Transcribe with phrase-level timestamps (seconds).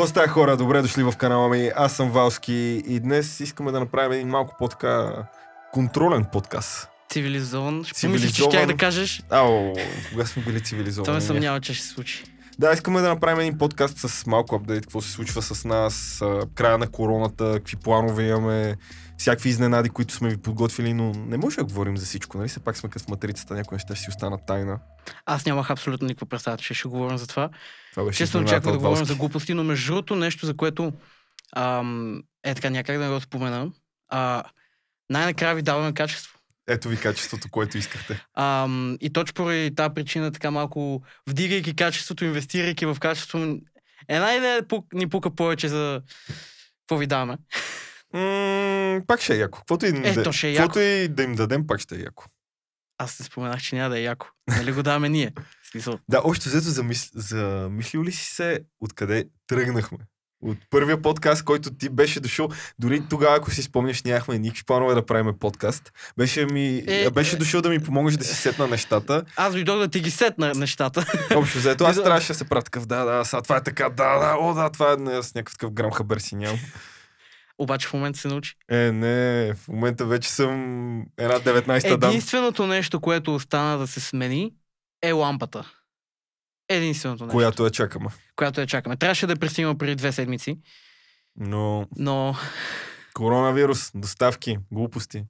[0.00, 0.56] Какво става хора?
[0.56, 1.70] Добре дошли в канала ми.
[1.76, 5.12] Аз съм Валски и днес искаме да направим един малко по-така
[5.72, 6.88] контролен подкаст.
[7.10, 7.84] Цивилизован.
[7.84, 8.22] Ще Цивилизован.
[8.22, 9.22] помислиш, че щях да кажеш.
[9.30, 9.72] Ао,
[10.10, 11.04] кога сме били цивилизовани?
[11.04, 12.24] Това ме съмнява, че ще се случи.
[12.60, 16.22] Да, искаме да направим един подкаст с малко апдейт, какво се случва с нас,
[16.54, 18.76] края на короната, какви планове имаме,
[19.18, 22.48] всякакви изненади, които сме ви подготвили, но не може да говорим за всичко, нали?
[22.48, 24.78] Все пак сме в матрицата, някои неща ще си останат тайна.
[25.26, 27.50] Аз нямах абсолютно никаква представа, че ще говорим за това.
[27.90, 30.92] Това беше Честно очаквах да говорим за глупости, но между другото нещо, за което
[31.56, 33.70] ам, е така някак да не го спомена.
[34.08, 34.44] А,
[35.10, 36.39] най-накрая ви даваме качество.
[36.72, 38.24] Ето ви качеството, което искахте.
[38.34, 43.56] Ам, и точно поради тази причина, така малко вдигайки качеството, инвестирайки в качество,
[44.08, 46.02] една идея пук- ни пука повече за
[46.80, 47.36] какво ви даваме.
[48.14, 49.58] М, пак ще е яко.
[49.58, 52.24] Каквото и, Е, да, ще е каквото и да им дадем, пак ще е яко.
[52.98, 54.26] Аз се споменах, че няма да е яко.
[54.48, 55.32] Нали го даваме ние?
[55.70, 55.98] Смисъл.
[56.08, 57.10] Да, още взето замис...
[57.14, 59.98] замислил ли си се откъде тръгнахме?
[60.42, 64.94] От първия подкаст, който ти беше дошъл, дори тогава, ако си спомняш, нямахме никакви планове
[64.94, 65.92] да правим подкаст.
[66.18, 67.38] Беше, ми, Е, беше е.
[67.38, 69.24] дошъл да ми помогнеш да си сетна нещата.
[69.36, 71.06] Аз дойдох да ти ги сетна нещата.
[71.36, 74.18] Общо взето, аз трябваше да се правя такъв, да, да, сега това е така, да,
[74.18, 76.58] да, о, да, това е не, аз някакъв такъв грам хабър си нямам.
[77.58, 78.54] Обаче в момента се научи.
[78.70, 80.50] Е, не, в момента вече съм
[81.18, 82.10] една 19-та дам.
[82.10, 84.52] Единственото нещо, което остана да се смени,
[85.02, 85.70] е лампата.
[86.70, 88.06] Единственото нещо, Която я чакаме.
[88.36, 88.96] която я чакаме.
[88.96, 90.58] Трябваше да е пристигнал преди две седмици,
[91.36, 92.34] Но но
[93.14, 95.24] Коронавирус, доставки, глупости.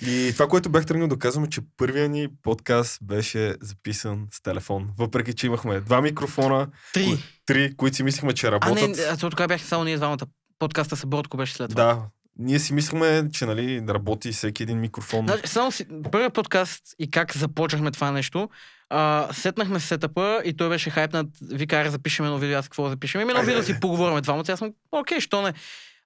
[0.00, 4.42] И това, което бях тръгнал да казвам, е, че първия ни подкаст беше записан с
[4.42, 4.90] телефон.
[4.98, 7.04] Въпреки, че имахме два микрофона, три.
[7.04, 8.90] кои- три, които си мислихме, че А, работят.
[8.90, 10.18] не, а то тогава бяхме само ние двамата.
[10.58, 11.84] Подкаста с Бродко беше след това.
[11.84, 12.02] Да,
[12.38, 15.26] ние си мислихме, че нали, работи всеки един микрофон.
[15.26, 18.48] Значи, само си, първият подкаст и как започнахме това нещо,
[18.90, 22.82] а, сетнахме се сетъпа и той беше хайпнат, вика, аре запишем едно видео, аз какво
[22.82, 23.20] да запишем.
[23.20, 24.44] Ами едно видео да си поговорим двамата.
[24.48, 25.52] Аз съм, окей, що не.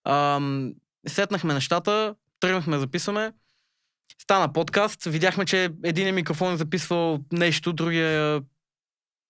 [0.04, 0.72] Ам,
[1.08, 3.32] сетнахме нещата, тръгнахме, записваме.
[4.22, 8.42] Стана подкаст, видяхме, че един микрофон е записвал нещо, другия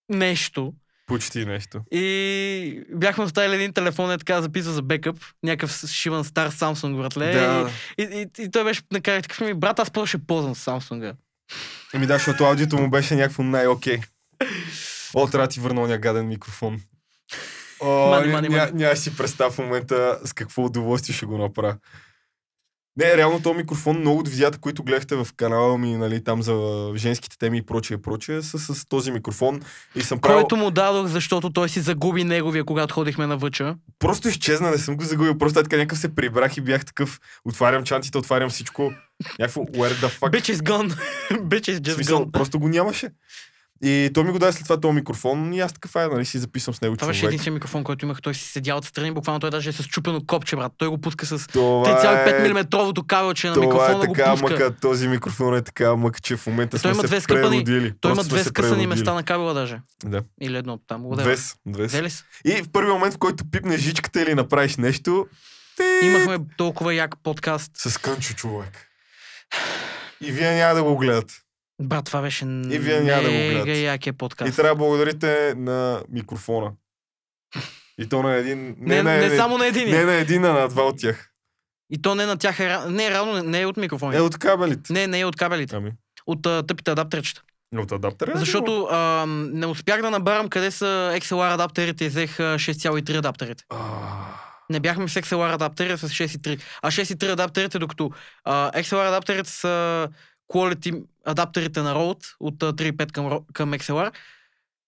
[0.08, 0.74] нещо.
[1.06, 1.80] Почти нещо.
[1.92, 7.32] И бяхме оставили един телефон, е така записва за бекъп, някакъв шиван стар Samsung, братле.
[7.32, 7.70] Да.
[7.98, 11.14] И, и, и, и той беше накрая такъв ми, брат, аз просто ще ползвам Samsung.
[11.94, 13.98] Еми да, защото аудиото му беше някакво най-окей.
[15.14, 16.80] О, трябва да ти върна оня гаден микрофон.
[17.80, 18.70] О, Мани, ня- мани, ня- мани.
[18.74, 21.76] Нямаш си представа в момента с какво удоволствие ще го направя.
[22.96, 26.86] Не, реално този микрофон, много от видеята, които гледахте в канала ми, нали, там за
[26.96, 29.60] женските теми и прочее, прочее, са с този микрофон.
[29.94, 30.38] И съм правил...
[30.38, 33.76] Който му дадох, защото той си загуби неговия, когато ходихме на въча.
[33.98, 35.38] Просто изчезна, не съм го загубил.
[35.38, 37.20] Просто така някакъв се прибрах и бях такъв.
[37.44, 38.92] Отварям чантите, отварям всичко.
[39.38, 40.30] Някакво, where the fuck?
[40.30, 40.96] Bitch is gone.
[41.32, 42.30] Bitch is just смисъл, gone.
[42.30, 43.08] просто го нямаше.
[43.82, 46.38] И той ми го даде след това този микрофон и аз такъв, ай, нали си
[46.38, 48.22] записвам с него Това беше единствен микрофон, който имах.
[48.22, 50.72] Той си седя отстрани, буквално той даже е с чупено копче, брат.
[50.78, 54.48] Той го пуска с Това 3,5 мм кабелче на това микрофона е го така пуска.
[54.50, 57.20] мъка, този микрофон е така мъка, че в момента Е, сме той има се две
[57.20, 57.94] преродили.
[58.00, 59.80] Той има сме две скъсани места на кабела даже.
[60.04, 60.22] Да.
[60.40, 61.10] Или едно там.
[61.10, 61.22] Две.
[61.22, 62.24] Двес, двес.
[62.44, 65.26] И в първи момент, в който пипнеш жичката или направиш нещо,
[65.76, 66.06] ти...
[66.06, 67.72] Имахме толкова як подкаст.
[67.76, 68.88] С кънчо човек.
[70.20, 71.34] И вие няма да го гледате.
[71.82, 73.82] Брат, това беше И вие няма да го гледате.
[73.82, 74.56] якия И подкаст.
[74.56, 76.72] трябва да благодарите на микрофона.
[77.98, 78.76] И то на един...
[78.78, 79.90] Не, на, не, само на един.
[79.90, 81.30] не на един, а на два от тях.
[81.90, 82.78] И то не на тях е...
[82.88, 84.16] Не, равно не е от микрофони.
[84.16, 84.92] Е от кабелите.
[84.92, 85.76] Не, не е от кабелите.
[85.76, 85.92] Ами.
[86.26, 87.42] От а, тъпите адаптерчета.
[87.76, 88.32] От адаптера?
[88.34, 93.64] Защото а, не успях да набарам къде са XLR адаптерите и взех а, 6,3 адаптерите.
[93.68, 93.78] А,
[94.70, 96.60] Не бяхме с XLR адаптери, а с 6,3.
[96.82, 98.10] А 6,3 адаптерите, докато
[98.44, 100.08] а, XLR адаптерите са
[100.50, 104.12] quality адаптерите на Rode от а, 3.5 към, към XLR.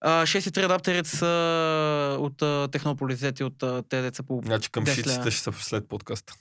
[0.00, 4.42] А, 6,3 адаптерите са от Технополис, взети от те деца по...
[4.44, 6.34] Значи към 10 шиците ще са след подкаста.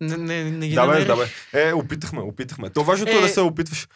[0.00, 1.28] Не, не, не ги Да, бе, да, бе.
[1.68, 2.70] Е, опитахме, опитахме.
[2.70, 3.88] То важното е, Е, да се опитваш.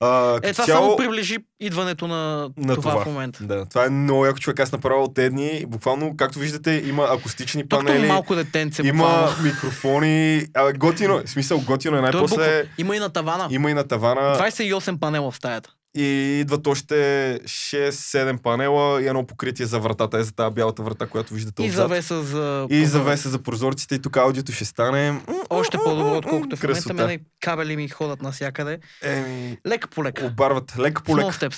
[0.00, 3.02] А, Е, това цяло, само приближи идването на, на това, това.
[3.02, 3.44] в момента.
[3.44, 4.60] Да, това е много яко човек.
[4.60, 5.64] Аз направил те дни.
[5.66, 8.06] Буквално, както виждате, има акустични панели.
[8.06, 9.42] малко детенце, Има буквално.
[9.42, 10.46] микрофони.
[10.54, 11.22] А, готино е.
[11.24, 11.98] В смисъл, готино е.
[11.98, 13.46] Е Най-после буква- Има и на тавана.
[13.50, 14.36] има и на тавана.
[14.36, 15.70] 28 панела в стаята.
[15.96, 16.94] И идват още
[17.44, 20.18] 6-7 панела и едно покритие за вратата.
[20.18, 21.76] Е за тази бялата врата, която виждате И отзад.
[21.76, 22.66] завеса за...
[22.70, 23.94] И завеса за прозорците.
[23.94, 25.22] И тук аудиото ще стане...
[25.50, 28.78] Още по-добро, отколкото в момента мене кабели ми ходят навсякъде.
[29.02, 30.24] Еми, Лека по лека.
[30.26, 30.78] обарват.
[30.78, 31.48] Лека по лека.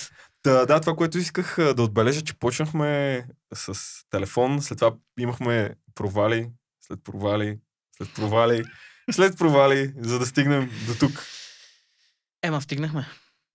[0.43, 3.23] Да, да, това, което исках да отбележа, че почнахме
[3.53, 3.73] с
[4.09, 6.49] телефон, след това имахме провали,
[6.87, 7.57] след провали,
[7.97, 8.63] след провали,
[9.11, 11.25] след провали, за да стигнем до тук.
[12.43, 13.07] Ема, стигнахме.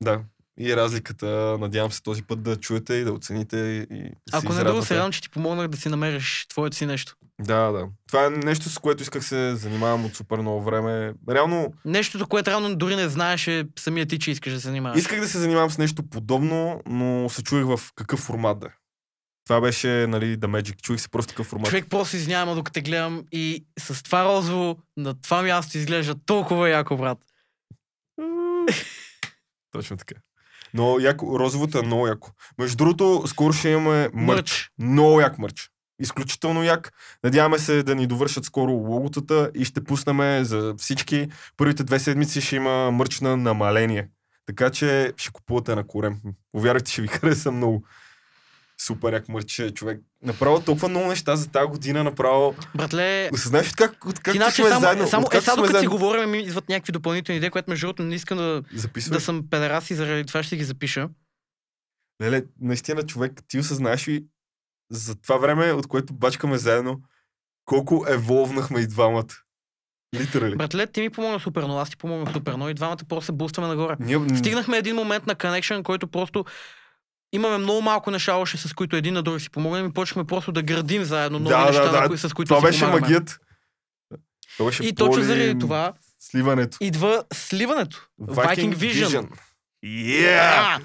[0.02, 0.20] Да.
[0.58, 4.64] И разликата, надявам се този път да чуете и да оцените и да Ако не
[4.64, 7.16] друго се радвам, че ти помогнах да си намериш твоето си нещо.
[7.40, 7.88] Да, да.
[8.08, 11.14] Това е нещо, с което исках се занимавам от супер много време.
[11.30, 14.98] Реално, Нещото, което реално дори не знаеш е самия ти, че искаш да се занимаваш.
[14.98, 18.70] исках да се занимавам с нещо подобно, но се чуих в какъв формат да е.
[19.44, 20.82] Това беше, нали, The Magic.
[20.82, 21.68] Чуих се просто какъв формат.
[21.68, 26.70] Човек просто извинявам, докато те гледам и с това розово на това място изглежда толкова
[26.70, 27.18] яко, брат.
[29.72, 30.14] Точно така.
[30.74, 32.30] Но яко, розовото е много яко.
[32.58, 34.36] Между другото, скоро ще имаме мърч.
[34.36, 34.70] Мърч.
[34.78, 35.70] Много як мърч.
[36.00, 36.92] Изключително як.
[37.24, 41.28] Надяваме се да ни довършат скоро логотата и ще пуснем за всички.
[41.56, 44.08] Първите две седмици ще има мърч на намаление.
[44.46, 46.16] Така че ще купувате на корем.
[46.52, 47.84] Повярвайте, ще ви хареса много.
[48.86, 50.00] Супер як мърч, е, човек.
[50.22, 52.54] Направо толкова много неща за тази година, направо.
[52.74, 55.08] Братле, Осъзнаваш ли как, от как ти значи сме само, заедно?
[55.08, 58.14] само е, сме докато си говорим, ми идват някакви допълнителни идеи, което между другото не
[58.14, 59.18] искам да, Записвай.
[59.18, 61.08] да съм педерас и заради това ще ги запиша.
[62.22, 64.24] Леле, наистина човек, ти осъзнаеш ли
[64.90, 67.00] за това време, от което бачкаме заедно,
[67.64, 69.34] колко еволвнахме и двамата.
[70.16, 70.56] Литерали.
[70.56, 73.32] Братле, ти ми помогна супер много, аз ти помогнах супер много и двамата просто се
[73.32, 73.96] бустваме нагоре.
[74.00, 76.44] Ние, Стигнахме един момент на connection, който просто
[77.32, 80.52] имаме много малко неща още, с които един на друг си помогнем и почнахме просто
[80.52, 82.00] да градим заедно нови Да, да, неща, да.
[82.00, 83.00] на кои, с които това си беше помагаме.
[83.00, 83.38] магията.
[84.56, 86.76] Това беше И точно заради това Сливането.
[86.80, 88.06] идва сливането.
[88.20, 89.28] Viking, Vision.
[89.84, 90.80] Yeah!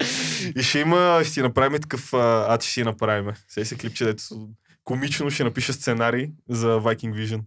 [0.56, 3.32] И ще има, ще си направим такъв, а, а ще си направим.
[3.48, 4.22] Сега се клипче, дето
[4.84, 7.40] комично ще напиша сценарий за Viking Vision.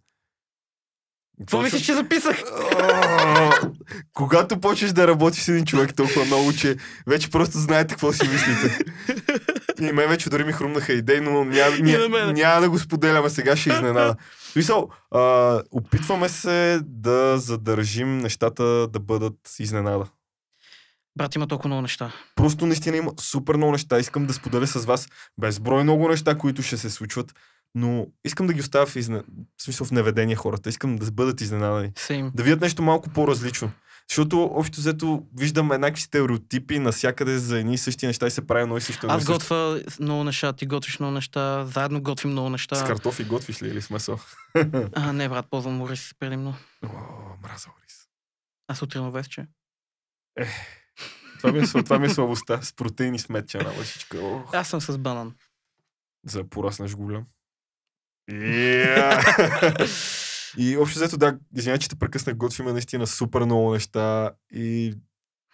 [1.42, 2.44] Какво мислиш, че записах?
[4.14, 6.76] Когато почнеш да работиш с един човек толкова много, че
[7.08, 8.80] вече просто знаете какво си мислите.
[9.82, 13.56] И мен вече дори ми хрумнаха идеи, но няма, ня, няма да го споделяме, сега
[13.56, 14.16] ще изненада.
[15.12, 20.06] А, опитваме се да задържим нещата да бъдат изненада.
[21.18, 22.14] Брат, има толкова много неща.
[22.36, 24.00] Просто наистина има супер много неща.
[24.00, 25.08] Искам да споделя с вас
[25.42, 27.34] безброй много неща, които ще се случват,
[27.76, 29.18] но искам да ги оставя в, изне...
[29.58, 30.70] в смисъл в неведение хората.
[30.70, 31.92] Искам да бъдат изненадани.
[31.98, 32.32] Сейм.
[32.36, 33.72] Да видят нещо малко по-различно.
[34.10, 38.62] Защото общо взето виждам еднакви стереотипи навсякъде за едни и същи неща и се прави
[38.64, 39.08] едно и също.
[39.10, 42.88] Аз готвя много неща, ти готвиш много неща, заедно готвим много С неща.
[42.88, 44.20] картофи готвиш ли или смесъл?
[44.94, 46.56] А, не, брат, ползвам рис предимно.
[46.86, 46.88] О,
[47.44, 48.08] мраза рис.
[48.68, 49.48] А сутрин овесче.
[51.42, 52.62] Това ми, е, това ми е слабостта.
[52.62, 54.20] С протеини сметча една лъжичка.
[54.22, 55.34] Ох, Аз съм с банан.
[56.26, 57.26] за да пораснеш голям.
[58.32, 59.88] Yeah.
[60.58, 64.96] И общо взето, да, извиня, че те прекъснах, готвиме наистина супер много неща и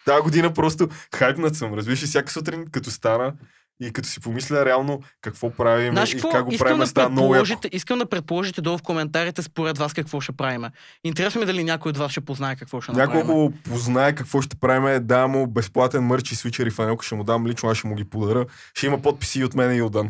[0.05, 1.73] тази година просто хайпнат съм.
[1.73, 3.33] Разбираш ли, всяка сутрин, като стана
[3.79, 6.29] и като си помисля реално какво правим Знаеш и какво?
[6.29, 7.47] как го Искам правим, да, става много яко.
[7.71, 10.63] искам да предположите долу в коментарите според вас какво ще правим.
[11.03, 13.15] Интересно ми е дали някой от вас ще познае какво ще направим.
[13.17, 17.23] Няколко познае какво ще правим, да му безплатен мърч и свичер и фанелка ще му
[17.23, 18.45] дам, лично аз ще му ги подаря.
[18.73, 20.09] Ще има подписи и от мен и от Дан.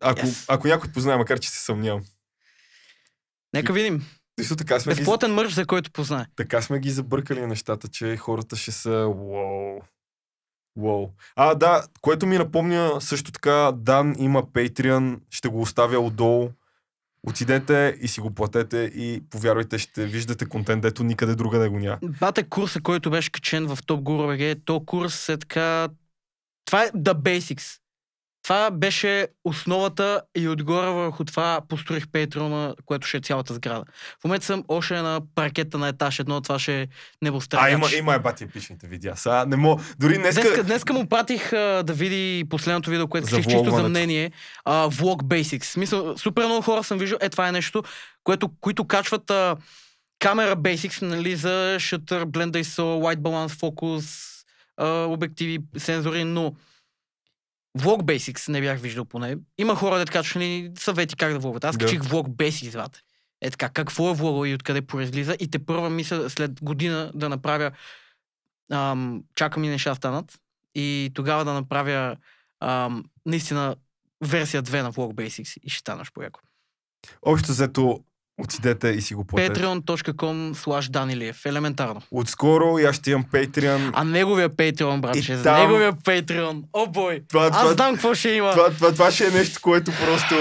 [0.00, 0.44] Ако, Yes.
[0.48, 2.02] ако някой познае, макар че се съмнявам.
[3.54, 4.06] Нека видим.
[4.40, 6.26] Също така сме, ги, Безплатен мърж, за който познае.
[6.36, 9.80] така сме ги забъркали нещата, че хората ще са уау.
[10.78, 11.08] Уау.
[11.36, 16.50] А, да, което ми напомня също така, Дан има Patreon, ще го оставя отдолу.
[17.22, 21.78] Отидете и си го платете и повярвайте, ще виждате контент, дето никъде друга да го
[21.78, 21.98] няма.
[22.20, 25.88] Бате курса, който беше качен в Top Guru BG, то курс е така...
[26.64, 27.78] Това е the basics.
[28.48, 33.84] Това беше основата и отгоре върху това построих Patreon, което ще е цялата сграда.
[34.20, 36.86] В момента съм още на паркета на етаж едно, това ще е
[37.22, 37.66] небостъргач.
[37.66, 39.16] А, има, има е бати епичните видеа.
[39.16, 39.82] Сега не мога.
[39.98, 40.42] Дори днеска...
[40.42, 44.30] Днеска, днеска му пратих а, да види последното видео, което качих чисто за мнение.
[44.64, 45.64] А, Vlog Basics.
[45.64, 47.18] Смисъл, супер много хора съм виждал.
[47.22, 47.82] Е, това е нещо,
[48.24, 49.56] което, които качват а,
[50.18, 54.34] камера Basics, нали, за шатър, Blender ISO, White Balance, Focus,
[54.76, 56.54] а, обективи, сензори, но
[57.78, 59.36] Vlog Basics не бях виждал поне.
[59.58, 61.64] Има хора, да качват нали, съвети как да влогат.
[61.64, 61.84] Аз Да.
[61.84, 63.02] качих Vlog Basics, брат.
[63.40, 65.36] Е така, какво е влогал и откъде произлиза.
[65.40, 67.72] И те първа мисля след година да направя
[68.72, 70.38] ам, чакам и неща станат.
[70.74, 72.16] И тогава да направя
[72.60, 73.76] ам, наистина
[74.24, 76.40] версия 2 на Vlog Basics и ще станаш по-яко.
[77.22, 78.04] Общо взето,
[78.38, 79.60] отидете и си го платете.
[79.60, 81.46] Patreon.com slash Данилиев.
[81.46, 82.00] Елементарно.
[82.10, 83.90] Отскоро и аз ще имам Patreon.
[83.92, 86.62] А неговия Patreon, братче, И за там- неговия Patreon.
[86.72, 87.22] О, бой!
[87.28, 88.50] Това, Аз това, знам какво ще има.
[88.52, 90.34] това, това, това ще е нещо, което просто...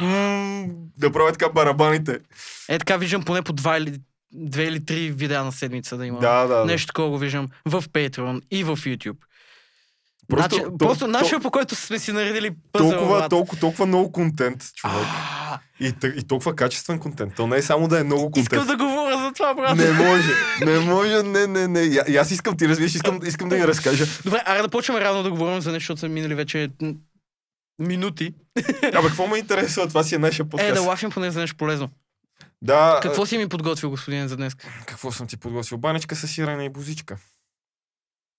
[0.00, 0.66] м,
[0.98, 2.18] да правя така барабаните.
[2.68, 3.98] Е така виждам поне по два или,
[4.32, 6.18] две или три видеа на седмица да има.
[6.20, 6.56] Да, да.
[6.56, 6.64] да.
[6.64, 9.16] Нещо такова го виждам в Patreon и в YouTube.
[10.28, 13.86] Просто, Просто, то- просто то- начинът по който сме си наредили пъзъл, толкова, толкова, толкова
[13.86, 14.96] много контент, човек.
[15.00, 17.34] А, И, и толкова качествен контент.
[17.34, 18.42] То не е само да е много контент.
[18.42, 19.76] Искам да говоря за това, брат.
[19.76, 20.28] Не може,
[20.62, 21.80] не може, не, не, не.
[21.80, 24.04] И аз искам, ти разбираш, искам, искам да ви разкажа.
[24.24, 26.68] Добре, айде да почваме рано да говорим за нещо, защото са минали вече
[27.78, 28.34] минути.
[28.84, 29.88] Абе, какво ме интересува?
[29.88, 30.74] Това си е нашия Е, подкаст.
[30.74, 31.88] да лафим поне за нещо полезно.
[32.62, 34.54] да Какво си ми подготвил, господин, за днес?
[34.86, 35.78] какво съм ти подготвил?
[35.78, 37.16] Баничка с сирене и бузичка.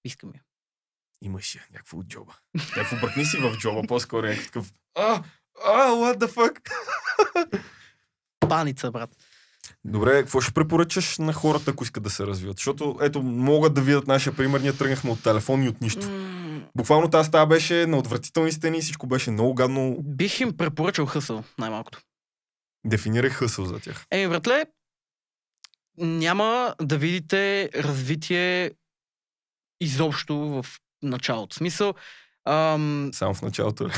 [0.05, 0.41] Искам я.
[1.21, 2.33] Имаш я, някакво от джоба.
[2.53, 4.73] Някакво бръкни си в джоба, по-скоро някакъв такъв.
[4.95, 5.23] А,
[5.65, 6.59] а, what the fuck?
[8.49, 9.09] Паница, брат.
[9.85, 12.57] Добре, какво ще препоръчаш на хората, ако искат да се развиват?
[12.57, 14.61] Защото, ето, могат да видят нашия пример.
[14.61, 16.09] Ние тръгнахме от телефон и от нищо.
[16.09, 19.97] М, Буквално тази стая беше на отвратителни стени, всичко беше много гадно.
[20.03, 22.01] Бих им препоръчал хъсъл, най-малкото.
[22.85, 24.05] Дефинирай хъсъл за тях.
[24.11, 24.65] Еми, братле,
[25.97, 28.71] няма да видите развитие
[29.81, 30.65] изобщо в
[31.03, 31.53] началото.
[31.53, 31.93] В смисъл,
[32.45, 33.89] ам, Само в началото.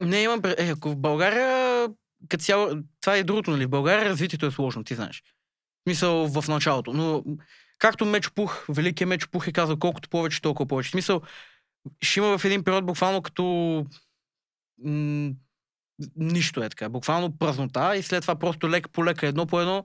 [0.00, 0.40] не имам...
[0.58, 1.88] Е, ако в България,
[2.28, 3.66] като цяло, това е другото, нали?
[3.66, 5.22] В България развитието е сложно, ти знаеш.
[5.22, 6.92] В смисъл, в началото.
[6.92, 7.24] Но,
[7.78, 10.88] както Меч Пух, великият Меч Пух е казал, колкото повече, толкова повече.
[10.88, 11.22] В смисъл,
[12.02, 13.44] ще има в един период буквално като
[14.84, 15.30] м-
[16.16, 16.88] нищо е така.
[16.88, 19.84] Буквално празнота и след това просто лека по лека, едно по едно,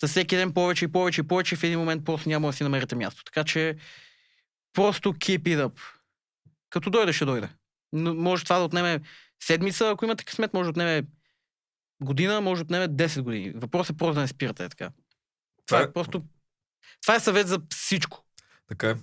[0.00, 2.62] за всеки ден повече и повече и повече, в един момент просто няма да си
[2.62, 3.24] намерите място.
[3.24, 3.76] Така че
[4.78, 5.80] просто keep it up.
[6.70, 7.48] Като дойде, ще дойде.
[7.92, 9.00] Но може това да отнеме
[9.42, 11.02] седмица, ако имате късмет, може да отнеме
[12.02, 13.52] година, може да отнеме 10 години.
[13.54, 14.84] Въпросът е просто да не спирате е така.
[14.84, 14.96] Това
[15.66, 16.24] Това е е- просто...
[17.02, 18.24] Това е съвет за всичко.
[18.68, 18.96] Така е.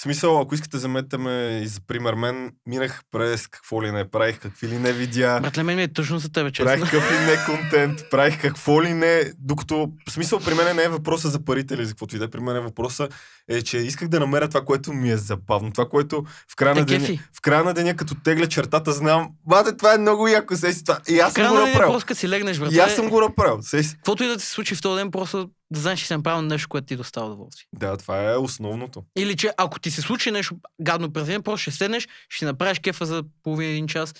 [0.00, 4.10] В смисъл, ако искате, вземете ме и за пример мен, минах през какво ли не,
[4.10, 6.66] правих какви ли не видеа, Братле, мен ми е тъжно за тебе, честно.
[6.66, 10.82] правих какъв ли не контент, правих какво ли не, докато, в смисъл, при мен не
[10.82, 13.08] е въпроса за парите или за каквото и да е, при мен е въпроса
[13.48, 16.86] е, че исках да намеря това, което ми е забавно, това, което в края на
[16.86, 20.56] Те деня, в края на деня, като тегля чертата, знам, бате, това е много яко,
[20.56, 20.98] сей си това.
[21.08, 21.92] И аз съм го е направил.
[21.92, 22.76] просто си легнеш, братле.
[22.76, 23.60] И аз съм го направил.
[23.96, 26.68] Каквото и да се случи в този ден, просто да знаеш, че си направил нещо,
[26.68, 27.66] което ти достава удоволствие.
[27.74, 29.04] Да, това е основното.
[29.18, 32.78] Или че ако ти се случи нещо гадно през ден, просто ще седнеш, ще направиш
[32.78, 34.14] кефа за половин един час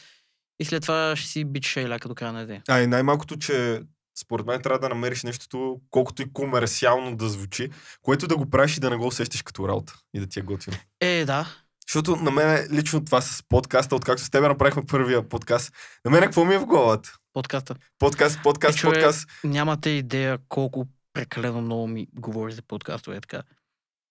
[0.61, 2.62] и след това ще си бичеш шейляка до края на деня.
[2.69, 3.83] А и най-малкото, че
[4.21, 7.71] според мен трябва да намериш нещото, колкото и комерциално да звучи,
[8.02, 10.42] което да го правиш и да не го усещаш като работа и да ти е
[10.42, 10.76] готино.
[11.00, 11.47] Е, да.
[11.88, 15.73] Защото на мен лично това с подкаста, откакто с тебе направихме първия подкаст,
[16.04, 17.16] на мен какво ми е в главата?
[17.33, 17.75] Подкаста.
[17.99, 19.28] Подкаст, подкаст, Е, човек, подкаст.
[19.45, 23.17] Нямате идея колко прекалено много ми говориш за подкастове.
[23.17, 23.43] е Така.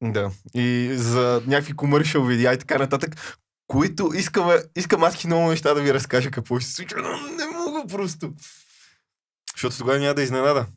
[0.03, 0.31] Да.
[0.53, 5.81] И за някакви комършал видеа и така нататък, които искам, искам аз много неща да
[5.81, 8.33] ви разкажа какво ще се случва, но не мога просто.
[9.55, 10.67] Защото тогава няма да изненада.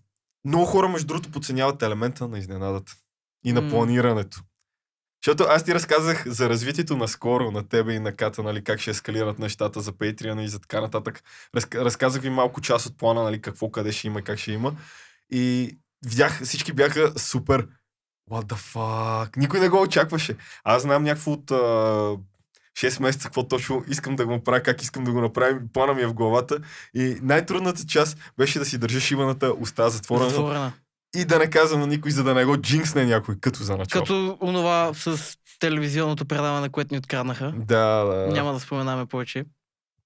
[0.44, 2.96] Много хора, между другото, подценяват елемента на изненадата
[3.44, 4.42] и на планирането.
[5.24, 8.80] Защото аз ти разказах за развитието на скоро, на тебе и на Ката, нали, как
[8.80, 11.22] ще ескалират нещата за Patreon и за така нататък.
[11.56, 14.52] Разк- разказах ви малко част от плана, нали, какво, къде ще има, и как ще
[14.52, 14.76] има.
[15.30, 15.76] И
[16.06, 17.66] видях, всички бяха супер
[18.30, 19.36] What the fuck?
[19.36, 20.36] Никой не го очакваше.
[20.64, 21.54] Аз знам някакво от а,
[22.78, 25.58] 6 месеца, какво точно искам да го направя, как искам да го направя.
[25.72, 26.58] Плана ми е в главата.
[26.94, 30.72] И най-трудната част беше да си държа шиваната уста затворена Затворена.
[31.16, 34.02] и да не казвам на никой, за да не го джинксне някой, като за начало.
[34.02, 37.52] Като онова с телевизионното предаване, което ни откраднаха.
[37.56, 38.26] Да, да.
[38.32, 39.44] Няма да споменаме повече.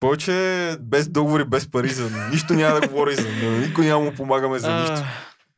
[0.00, 3.28] Повече без договори, без пари, за нищо няма да говори, за
[3.66, 5.06] никой няма му помагаме за нищо.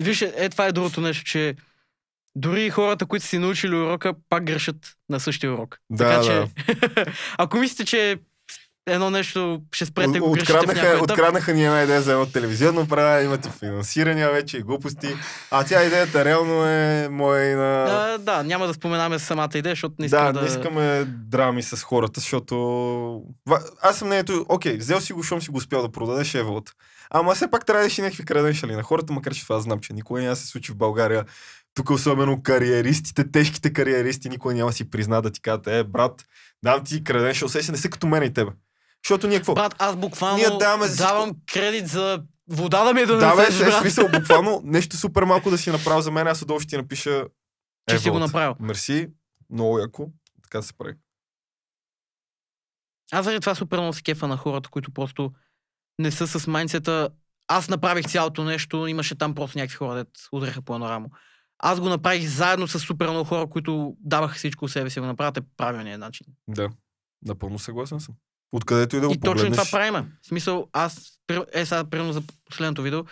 [0.03, 1.55] Виж, е, това е другото нещо, че
[2.37, 4.77] дори и хората, които си научили урока, пак грешат
[5.09, 5.79] на същия урок.
[5.91, 6.53] Да, така че,
[7.39, 8.19] ако мислите, че
[8.89, 13.23] едно нещо ще спрете да го Откраднаха, откраднаха ни една идея за едно телевизионно правя,
[13.23, 15.09] имате финансирания вече и глупости.
[15.51, 17.87] А тя идеята реално е моя и на...
[17.89, 20.41] а, да, няма да споменаме самата идея, защото не да, искам да...
[20.41, 23.23] не искаме драми с хората, защото...
[23.83, 26.73] Аз съм мнението, окей, взел си го, щом си го успял да продадеш еволата.
[27.11, 29.93] Ама все пак трябва да си някакви креденшали на хората, макар че това знам, че
[29.93, 31.25] никога няма да се случи в България.
[31.75, 36.25] Тук особено кариеристите, тежките кариеристи, никой няма да си призна да ти кажат, е, брат,
[36.65, 38.51] дам ти креденшал, се не са като мен и тебе.
[39.05, 39.55] Защото ние какво?
[39.55, 43.53] Брат, аз буквално Ние даваме за давам кредит за вода да ми е Да, бе,
[43.53, 43.81] ще е брат.
[43.81, 47.25] смисъл, буквално нещо супер малко да си направил за мен, аз отдолу ще ти напиша
[47.91, 48.55] Че си го направил.
[48.61, 49.09] Мерси,
[49.51, 50.09] много яко,
[50.43, 50.95] така се прави.
[53.13, 55.33] Аз заради това супер много се кефа на хората, които просто
[55.99, 57.09] не са с майнцета.
[57.49, 61.11] Аз направих цялото нещо, имаше там просто някакви хора, дет удареха по едно рамо.
[61.59, 65.07] Аз го направих заедно с супер много хора, които даваха всичко от себе си, го
[65.07, 66.27] направят е правилният начин.
[66.49, 66.71] Да,
[67.27, 68.15] напълно съгласен съм.
[68.53, 69.69] Откъдето и да го И точно погледнеш.
[69.69, 70.13] това правим.
[70.23, 71.21] В смисъл, аз,
[71.53, 73.05] е сега, примерно за последното видео,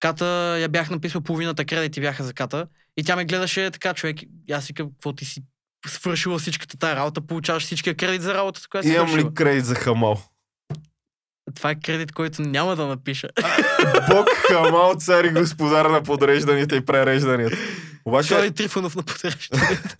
[0.00, 4.16] Ката, я бях написал половината кредити бяха за Ката и тя ме гледаше така, човек,
[4.50, 5.42] аз викам, какво ти си
[5.86, 9.74] свършила всичката тая работа, получаваш всичкия кредит за работата, която си Имам ли кредит за
[9.74, 10.22] хамал?
[11.54, 13.28] Това е кредит, който няма да напиша.
[14.10, 17.56] Бог Хамал, цар и господар на подрежданията и прережданията.
[18.04, 19.96] Обаче, Той е Трифонов на подреждането.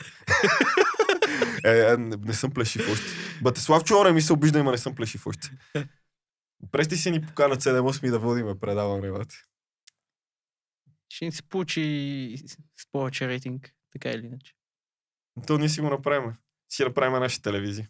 [1.65, 3.07] е, е, не, не съм плешив още.
[3.43, 5.51] Батеслав Чора ми се обижда, има не съм плешив още.
[6.73, 9.37] Прести си ни поканат 7-8 да водиме предаване, бате.
[11.09, 12.37] Ще ни се получи
[12.77, 14.53] с повече рейтинг, така или иначе.
[15.47, 16.33] То ние си го направим.
[16.69, 17.89] Си направим наша телевизия.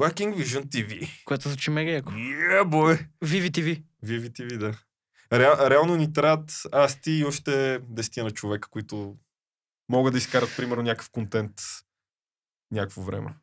[0.00, 1.08] Viking Vision TV.
[1.24, 2.12] Което звучи мега яко.
[2.12, 3.06] Yeah, boy!
[3.24, 3.82] Vivi TV.
[4.04, 4.78] Vivi TV, да.
[5.32, 9.16] Реал, реално ни трябват аз ти и още 10 на човека, които
[9.88, 11.52] могат да изкарат, примерно, някакъв контент
[12.70, 13.34] някакво време.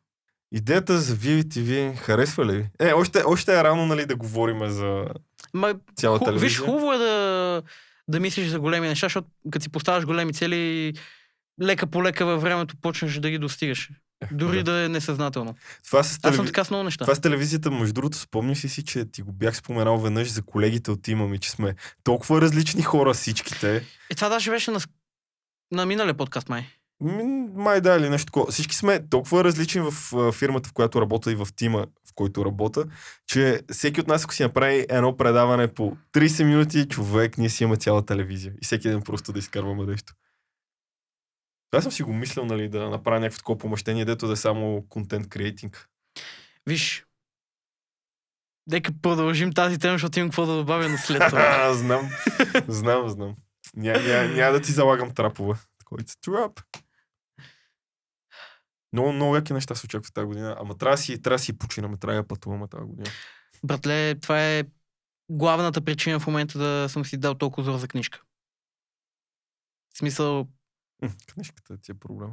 [0.52, 2.70] Идеята за Vivi TV харесва ли ви?
[2.78, 5.04] Е, още, още е рано, нали, да говорим за
[5.54, 6.48] Ма, цяла ху, телевизия.
[6.48, 7.62] виж, хубаво е да,
[8.08, 10.92] да мислиш за големи неща, защото като си поставяш големи цели,
[11.62, 13.90] лека по лека във времето почнеш да ги достигаш.
[14.32, 15.54] Дори да е несъзнателно.
[15.84, 16.46] Това с, Аз съм телеви...
[16.46, 17.04] така с много неща.
[17.04, 20.42] Това с телевизията, между другото, спомниш ли си, че ти го бях споменал веднъж за
[20.42, 21.74] колегите от тима ми, че сме
[22.04, 23.86] толкова различни хора всичките.
[24.10, 24.80] И това даже беше на,
[25.72, 26.66] на миналия подкаст, май.
[27.54, 28.52] Май да, или нещо такова.
[28.52, 32.44] Всички сме толкова различни в а, фирмата, в която работя и в тима, в който
[32.44, 32.84] работя,
[33.26, 37.62] че всеки от нас, ако си направи едно предаване по 30 минути, човек, ние си
[37.62, 38.52] имаме цяла телевизия.
[38.62, 40.12] И всеки ден просто да изкарваме нещо.
[41.70, 44.86] Това съм си го мислил, нали, да направя някакво такова помещение, дето да е само
[44.88, 45.88] контент креатинг.
[46.66, 47.04] Виж,
[48.66, 51.72] Нека продължим тази тема, защото имам какво да добавя на след това.
[51.74, 52.10] знам,
[52.68, 53.36] знам, знам.
[53.76, 55.58] Ня, ня, няма да ти залагам трапове.
[55.78, 56.60] Такой трап.
[58.92, 60.56] Много, много яки неща се очакват тази година.
[60.60, 63.10] Ама трябва да си, трябва да си починаме, трябва да пътуваме тази година.
[63.64, 64.64] Братле, това е
[65.30, 68.22] главната причина в момента да съм си дал толкова зор за книжка.
[69.94, 70.48] В смисъл,
[71.34, 72.32] Книжката ти е проблема.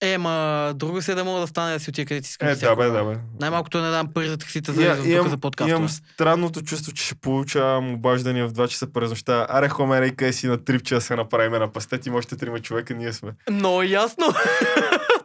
[0.00, 2.48] е, ма друго се да мога да стане да си отида където искам.
[2.48, 3.18] Е, да бе, да бе.
[3.40, 5.70] Най-малкото не дам пари за таксите за, Я- тук за подкаста.
[5.70, 9.46] имам странното чувство, че ще получавам обаждания в 2 часа през нощта.
[9.50, 12.94] Аре, хомера, къде си на трипче да се направим на пастет, има още трима човека,
[12.94, 13.32] ние сме.
[13.50, 14.24] Много ясно.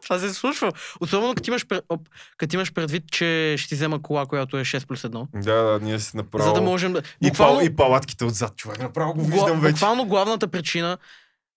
[0.03, 0.71] Това се случва.
[0.99, 2.01] Особено като имаш, оп,
[2.37, 5.27] като имаш предвид, че ще ти взема кола, която е 6 плюс 1.
[5.33, 6.47] Да, да, ние си направо...
[6.47, 7.01] За да можем да...
[7.21, 8.79] И, пал, и палатките отзад, човек.
[8.79, 9.71] Направо го виждам вече.
[9.73, 10.97] буквално главната причина,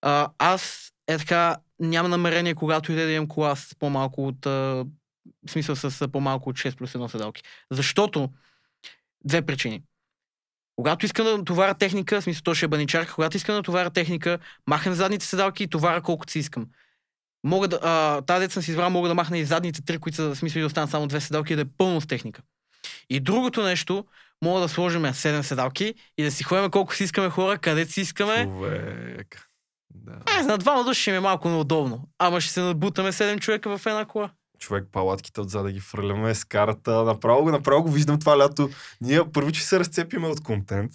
[0.05, 4.45] а, аз е така, нямам намерение, когато иде да имам кола с по-малко от...
[4.45, 4.85] А,
[5.47, 7.43] в смисъл с по-малко от 6 плюс 1 седалки.
[7.71, 8.29] Защото
[9.23, 9.83] две причини.
[10.75, 13.89] Когато искам да товаря техника, в смисъл то ще е баничарка, когато искам да товаря
[13.89, 16.67] техника, махам задните седалки и товаря колкото си искам.
[17.43, 20.15] Мога да, а, тази дет съм си избрал, мога да махна и задните три, които
[20.15, 22.41] са в смисъл и да останат само две седалки и да е пълно с техника.
[23.09, 24.05] И другото нещо,
[24.43, 28.01] мога да сложим 7 седалки и да си ходим колко си искаме хора, където си
[28.01, 28.43] искаме.
[28.43, 29.49] Човек.
[29.95, 30.39] Да.
[30.39, 32.07] Е, на двама души ще ми е малко неудобно.
[32.19, 34.29] Ама ще се набутаме 7 човека в една кола.
[34.59, 37.03] човек, палатките отзад да ги фърляме с карата.
[37.03, 38.69] Направо го, направо го виждам това лято.
[39.01, 40.91] Ние първо, че се разцепиме от контент.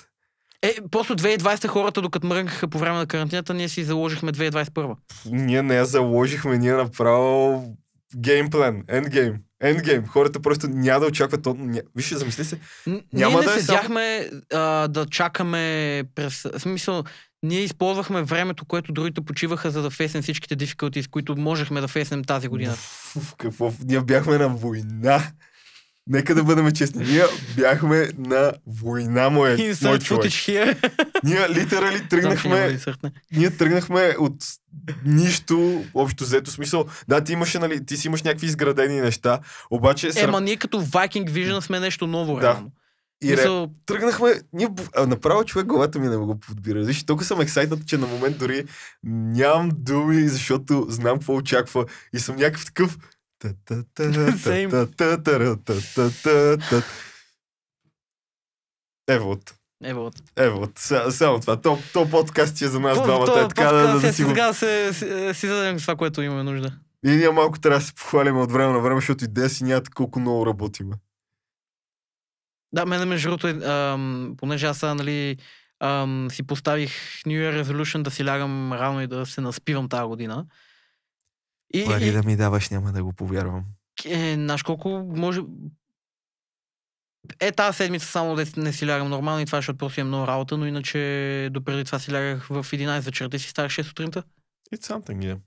[0.62, 4.96] Е, после 2020 хората, докато мрънкаха по време на карантината, ние си заложихме 2021.
[5.26, 7.64] Ние не я заложихме, ние направо
[8.16, 9.34] геймплан, ендгейм.
[9.62, 10.06] Ендгейм.
[10.06, 11.42] Хората просто няма да очакват.
[11.42, 11.54] То...
[11.58, 11.80] Ня...
[11.96, 12.60] Вижте, замисли се.
[12.86, 16.42] Няма ние не да е седяхме а, да чакаме през...
[16.42, 17.04] В смисъл,
[17.42, 21.88] ние използвахме времето, което другите почиваха, за да феснем всичките дификулти, с които можехме да
[21.88, 22.72] феснем тази година.
[23.16, 23.72] Уф, какво?
[23.84, 25.22] Ние бяхме на война.
[26.06, 27.04] Нека да бъдем честни.
[27.04, 27.24] Ние
[27.56, 30.32] бяхме на война, мой, мой човек.
[31.24, 32.78] Ние литерали тръгнахме
[33.32, 34.34] ние тръгнахме от
[35.04, 36.84] нищо, общо взето смисъл.
[37.08, 40.82] Да, ти имаше, нали, ти си имаш някакви изградени неща, обаче срам- ма ние като
[40.82, 42.42] Viking Vision сме нещо ново, Да.
[42.42, 42.70] реално.
[43.24, 43.36] И ре...
[43.36, 46.80] Мисъл, тръгнахме, ние, а, направо човек главата ми не го подбира.
[46.84, 48.64] Виж, толкова съм ексайтът, че на момент дори
[49.04, 52.98] нямам думи, защото знам какво очаква и съм някакъв такъв
[53.40, 54.92] Same.
[59.08, 59.54] Ево от.
[59.84, 60.14] Ево от.
[60.36, 60.78] Ево от.
[60.78, 61.60] Са- Само това.
[61.60, 63.40] То, то подкаст е за нас двамата.
[63.44, 64.24] Е така да, да, да е си.
[64.24, 66.72] Сега се, си, си зададем с това, което имаме нужда.
[67.06, 69.82] И ние малко трябва да се похвалим от време на време, защото идея си няма
[69.94, 70.94] колко много работиме.
[72.72, 75.36] Да, мене между другото, е, ам, понеже аз сега, нали,
[75.80, 80.06] ам, си поставих New Year Resolution да си лягам рано и да се наспивам тази
[80.06, 80.46] година.
[81.74, 83.64] И, и да ми даваш, няма да го повярвам.
[84.04, 85.40] е, знаеш колко може...
[87.40, 90.26] Е, тази седмица само да не си лягам нормално и това, защото просто имам много
[90.26, 94.22] работа, но иначе допреди това си лягах в 11 вечерта и си ставах 6 сутринта.
[94.74, 95.38] It's something, yeah.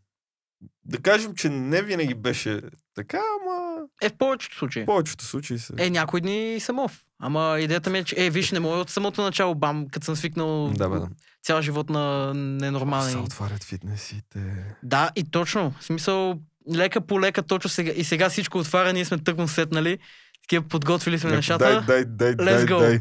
[0.86, 2.62] Да кажем, че не винаги беше
[2.96, 4.84] така, ама Е, в повечето случаи.
[4.84, 5.74] в повечето случаи се...
[5.78, 7.04] Е, някои дни съм оф.
[7.20, 10.16] Ама идеята ми е, че, е, виж, не мога от самото начало, бам, като съм
[10.16, 11.08] свикнал да, бе, да.
[11.44, 13.12] цял живот на ненормални.
[13.12, 14.66] Се отварят фитнесите.
[14.84, 15.74] Да, и точно.
[15.80, 16.40] В смисъл,
[16.76, 17.92] лека по лека, точно сега.
[17.96, 19.98] И сега всичко отваря, ние сме тъкмо сетнали.
[20.42, 21.84] Такива подготвили сме Някой, нещата.
[21.88, 22.80] Дай, дай, дай, Let's дай, go.
[22.80, 23.00] дай.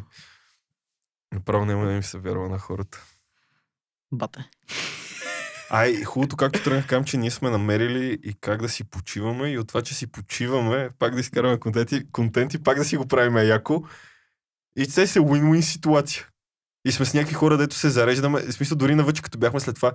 [1.32, 3.04] Направо няма да ми се вярва на хората.
[4.12, 4.50] Бате.
[5.74, 9.58] Ай, хубавото, както тръгнах към, че ние сме намерили и как да си почиваме и
[9.58, 13.36] от това, че си почиваме, пак да изкараме контенти, контенти пак да си го правим
[13.36, 13.82] яко.
[14.76, 16.26] И це се win-win ситуация.
[16.84, 18.40] И сме с някакви хора, дето се зареждаме.
[18.40, 19.92] В смисъл, дори навъче, като бяхме след това,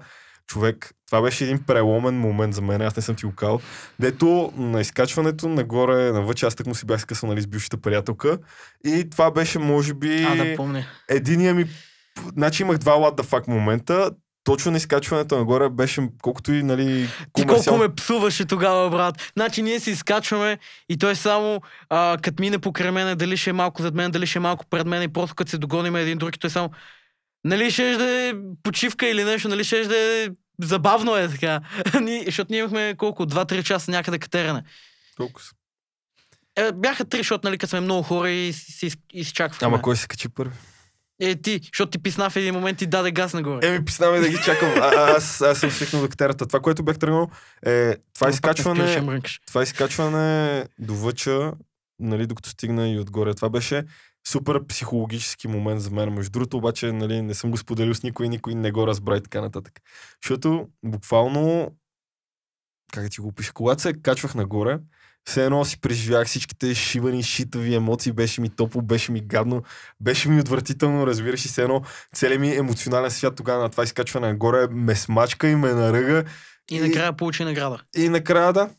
[0.48, 3.62] човек, това беше един преломен момент за мен, аз не съм ти го казал.
[4.00, 8.38] Дето на изкачването нагоре, навъче, аз так му си бях скъсал нали, с бившата приятелка.
[8.86, 10.86] И това беше, може би, А, да помня.
[11.10, 11.66] единия ми...
[12.34, 14.12] Значи имах два what the fuck момента.
[14.47, 19.31] Точно на изкачването нагоре беше колкото и, нали, Ти комерциал- колко ме псуваше тогава, брат.
[19.33, 20.57] Значи ние се изкачваме
[20.89, 24.27] и той само, а, като мине покрай мене, дали ще е малко зад мен, дали
[24.27, 26.69] ще е малко пред мен и просто като се догоним един друг той само,
[27.43, 28.33] нали ще да е
[28.63, 30.27] почивка или нещо, нали ще да е
[30.62, 31.60] забавно е така.
[32.01, 34.63] Ние- Защото ние имахме колко, 2-3 часа някъде катерене.
[35.17, 35.51] Толкова са.
[36.57, 39.65] Е, бяха три, защото нали, като сме много хора и си из- изчаквахме.
[39.65, 40.55] Ама кой се качи първи?
[41.19, 43.67] Е, ти, защото ти писна в един момент и даде газ нагоре.
[43.67, 44.69] Еми, писнаме да ги чакам.
[44.75, 46.47] А, аз, аз съм свикнал до катерата.
[46.47, 47.30] Това, което бях тръгнал,
[47.65, 51.53] е това изкачване, това изкачване до въча,
[51.99, 53.34] нали, докато стигна и отгоре.
[53.34, 53.84] Това беше
[54.27, 56.13] супер психологически момент за мен.
[56.13, 59.21] Между другото, обаче, нали, не съм го споделил с никой, никой не го разбра и
[59.21, 59.73] така нататък.
[60.23, 61.75] Защото буквално,
[62.93, 64.80] как ти го опиша, когато се качвах нагоре,
[65.28, 69.63] все едно си преживях всичките шивани, шитави емоции, беше ми топло, беше ми гадно,
[70.02, 71.82] беше ми отвратително, разбираш и все едно
[72.16, 76.24] целият ми емоционален свят тогава на това изкачване нагоре ме смачка и ме наръга.
[76.72, 77.82] И накрая получи награда.
[77.98, 78.70] И накрая да,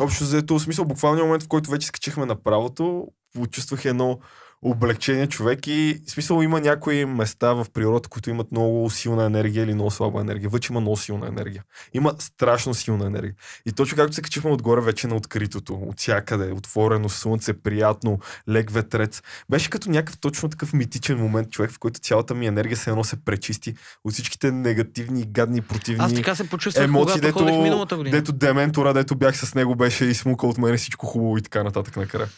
[0.00, 4.18] общо заето, смисъл, буквалният момент, в който вече скачихме направото, почувствах едно
[4.62, 9.64] облегчение човек и в смисъл има някои места в природата, които имат много силна енергия
[9.64, 10.50] или много слаба енергия.
[10.50, 11.64] Вече има много силна енергия.
[11.94, 13.34] Има страшно силна енергия.
[13.66, 18.18] И точно както се качихме отгоре вече на откритото, от всякъде, отворено слънце, приятно,
[18.48, 19.22] лек ветрец.
[19.50, 23.04] Беше като някакъв точно такъв митичен момент, човек, в който цялата ми енергия се едно
[23.04, 27.20] се пречисти от всичките негативни, гадни, противни Аз така се почувствах, емоции,
[27.62, 28.16] миналата година.
[28.16, 31.62] дето дементора, дето бях с него, беше и смука от мен всичко хубаво и така
[31.62, 32.28] нататък накрая.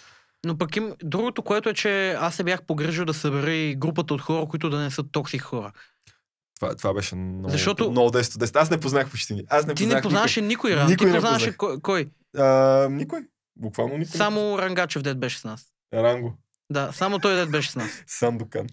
[0.47, 4.15] Но пък им, другото, което е, че аз се бях погрижил да събера и групата
[4.15, 5.73] от хора, които да не са токсик хора.
[6.61, 8.57] Това, това беше много, Защото- много 10 10.
[8.57, 9.45] Аз не познах почти.
[9.49, 10.81] Аз не Ти не познаваше никой, никой.
[10.81, 10.87] Ран.
[10.87, 12.11] Ти Никой не познаваше кой, кой?
[12.39, 13.21] А, никой.
[13.57, 14.17] Буквално никой.
[14.17, 15.67] Само Рангачев дед беше с нас.
[15.95, 16.39] Ранго.
[16.71, 17.91] Да, само той дед беше с нас.
[18.07, 18.67] Сандокан.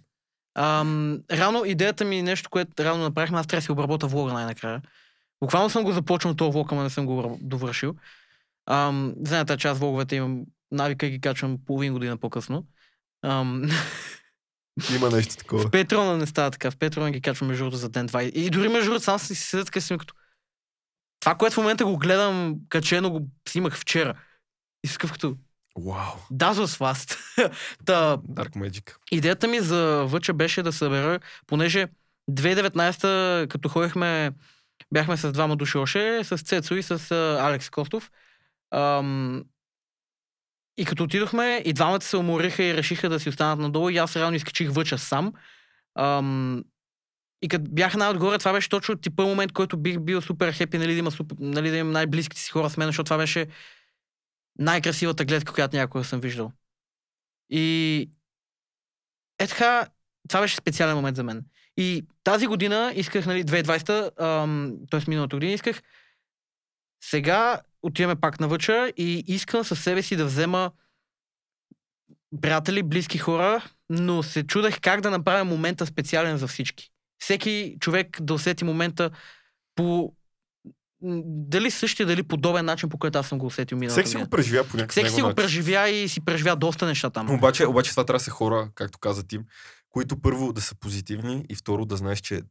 [0.56, 4.82] Ам, рано идеята ми, нещо, което рано направихме, аз трябва да си обработа влога най-накрая.
[5.44, 7.96] Буквално съм го започнал този влог, ама не съм го довършил.
[8.70, 12.66] Ам, знаете, че аз влоговете имам навика ги качвам половин година по-късно.
[13.26, 13.70] Ам,
[14.96, 15.64] Има нещо такова.
[15.64, 16.72] в Петрона не става така.
[16.72, 18.24] В Петрона ги качвам между за ден-два.
[18.24, 20.14] И дори между другото сам си седя така си като...
[21.20, 24.14] Това, което в момента го гледам качено, го снимах вчера.
[24.84, 25.36] И си като...
[25.78, 26.16] Вау.
[26.32, 27.18] Да, was fast.
[27.86, 28.96] Та, Dark Magic.
[29.12, 31.88] Идеята ми за Въча беше да събера, понеже
[32.32, 34.32] 2019 като ходихме,
[34.94, 38.12] бяхме с двама души още, с Цецо и с Алекс Костов.
[38.72, 39.44] Ам,
[40.80, 44.16] и като отидохме, и двамата се умориха и решиха да си останат надолу, и аз
[44.16, 45.34] реално изкачих Въча сам.
[45.96, 46.64] Ам,
[47.42, 50.94] и като бях най-отгоре, това беше точно типа момент, който бих бил супер хепи, нали,
[50.94, 53.48] да, има нали, да имам най-близките си хора с мен, защото това беше
[54.60, 56.52] най-красивата гледка, която някога съм виждал.
[57.50, 58.10] И
[59.40, 59.88] е така,
[60.30, 61.46] това беше специален момент за мен.
[61.78, 65.10] И тази година исках, нали, 2020, т.е.
[65.10, 65.82] миналата година исках,
[67.04, 70.72] сега отиваме пак на Въча и искам със себе си да взема
[72.42, 76.92] приятели, близки хора, но се чудех как да направя момента специален за всички.
[77.20, 79.10] Всеки човек да усети момента
[79.76, 80.14] по
[81.02, 84.30] дали същия, дали подобен начин, по който аз съм го усетил миналата Всеки си го
[84.30, 87.32] преживя по някакъв Всеки си го преживя и си преживя доста неща там.
[87.32, 89.44] Обаче, обаче това трябва да са хора, както каза Тим,
[89.90, 92.42] които първо да са позитивни и второ да знаеш, че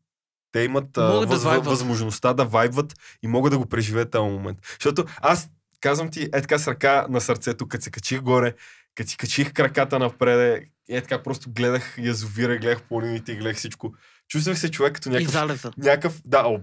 [0.52, 1.66] те имат да въз, вайбват.
[1.66, 4.58] възможността да вайбват и могат да го преживеят този момент.
[4.80, 5.48] Защото аз
[5.80, 8.54] казвам ти, е така с ръка на сърцето, като се качих горе,
[8.94, 13.94] като си качих краката напред, е така просто гледах язовира, гледах планините гледах всичко.
[14.28, 16.60] Чувствах се човек като някакъв някакъв, да, о,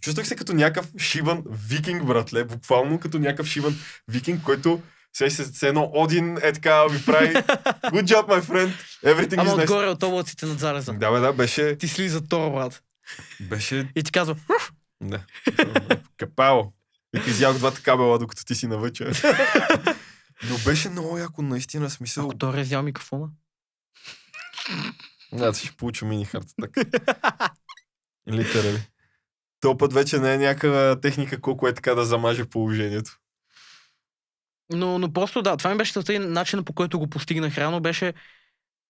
[0.00, 3.76] чувствах се като някакъв шиван викинг, братле, буквално като някакъв шиван
[4.08, 8.72] викинг, който се се, едно Один е така ми прави good job, my friend,
[9.04, 9.62] everything Ама is nice.
[9.62, 10.92] отгоре от облаците над залеза.
[10.92, 12.82] Да, бе, да, беше, Ти слиза Тор, брат.
[13.40, 14.36] Беше, И ти казва,
[15.02, 15.24] да,
[16.16, 16.72] капало.
[17.16, 19.04] И ти изях двата кабела, докато ти си навъче.
[20.50, 22.24] Но беше много яко, наистина, смисъл.
[22.24, 23.28] ако Тор е взял микрофона.
[25.32, 26.80] Да, ще получа мини харта така.
[28.30, 28.82] Литерали.
[29.60, 33.18] То път вече не е някаква техника, колко е така да замаже положението.
[34.72, 37.80] Но, но просто да, това ми беше целта и начинът по който го постигнах реално
[37.80, 38.14] беше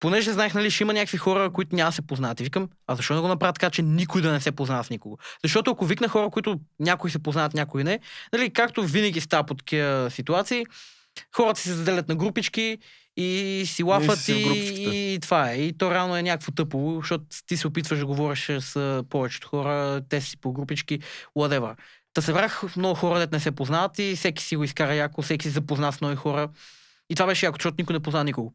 [0.01, 2.41] понеже знаех, нали, ще има някакви хора, които няма се познават.
[2.41, 4.91] И викам, а защо не го направят така, че никой да не се познава с
[4.91, 5.19] никого?
[5.45, 8.01] Защото ако викна хора, които някои се познават, някои не,
[8.33, 10.67] нали, както винаги става по такива ситуации,
[11.37, 12.79] хората се заделят на групички
[13.17, 14.97] и си лафат и, групичките.
[14.97, 15.57] и, това е.
[15.57, 20.03] И то реално е някакво тъпо, защото ти се опитваш да говориш с повечето хора,
[20.09, 21.01] те си по групички,
[21.37, 21.77] whatever.
[22.15, 25.23] Та се врах много хора, дет не се познават и всеки си го изкара яко,
[25.23, 26.49] всеки си запозна с нови хора.
[27.11, 28.55] И това беше яко, защото никой не позна никого.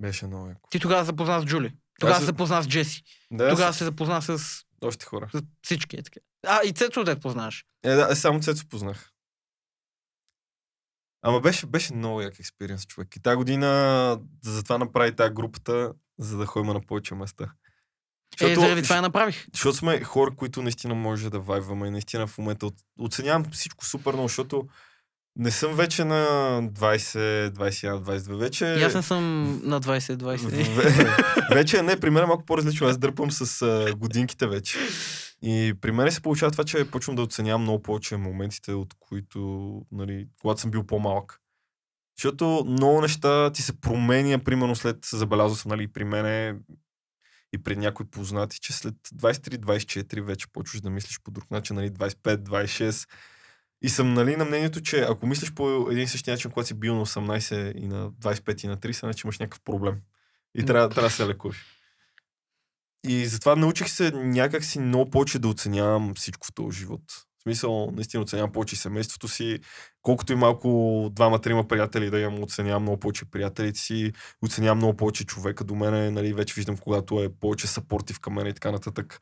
[0.00, 0.68] Беше много яко.
[0.70, 1.72] Ти тогава запозна с Джули.
[2.00, 3.02] Тогава се се- запозна с Джеси.
[3.30, 4.38] Да, Тогава се запозна с,
[4.80, 5.30] още хора.
[5.34, 5.96] с всички.
[5.96, 6.20] Е, така.
[6.46, 7.64] А, и Цецо дет познаваш.
[7.84, 9.10] Е, да, е, само Цецо познах.
[11.22, 13.16] Ама беше, беше много як експириенс, човек.
[13.16, 17.52] И тази година затова направи тази групата, за да ходим на повече места.
[18.40, 19.46] е, заради това я направих.
[19.52, 24.12] Защото сме хора, които наистина може да вайваме и наистина в момента оценявам всичко супер
[24.12, 24.68] много, защото
[25.40, 26.24] не съм вече на
[26.62, 28.36] 20, 21, 22.
[28.36, 28.64] Вече...
[28.64, 29.22] И аз не съм
[29.64, 30.36] на 20-20.
[30.36, 32.86] В- вече не, при мен е малко по-различно.
[32.86, 34.78] Аз дърпам с а, годинките вече.
[35.42, 39.72] И при мен се получава това, че почвам да оценявам много повече моментите, от които,
[39.92, 41.40] нали, когато съм бил по-малък.
[42.18, 46.54] Защото много неща ти се променя, примерно след, забелязал съм, нали, при мене
[47.52, 51.90] и пред някои познати, че след 23-24 вече почваш да мислиш по друг начин, нали,
[51.90, 53.08] 25-26.
[53.82, 56.74] И съм нали, на мнението, че ако мислиш по един и същи начин, когато си
[56.74, 59.96] бил на 18 и на 25 и на 30, значи имаш някакъв проблем.
[60.54, 61.66] И трябва, трябва да се лекуваш.
[63.08, 67.02] И затова научих се някак си много повече да оценявам всичко в този живот.
[67.38, 69.58] В смисъл, наистина оценявам повече семейството си.
[70.02, 74.12] Колкото и малко двама-трима приятели да имам, оценявам много повече приятелите си,
[74.42, 78.46] оценявам много повече човека до мене, нали, вече виждам когато е повече съпортив към мен
[78.46, 79.20] и така нататък.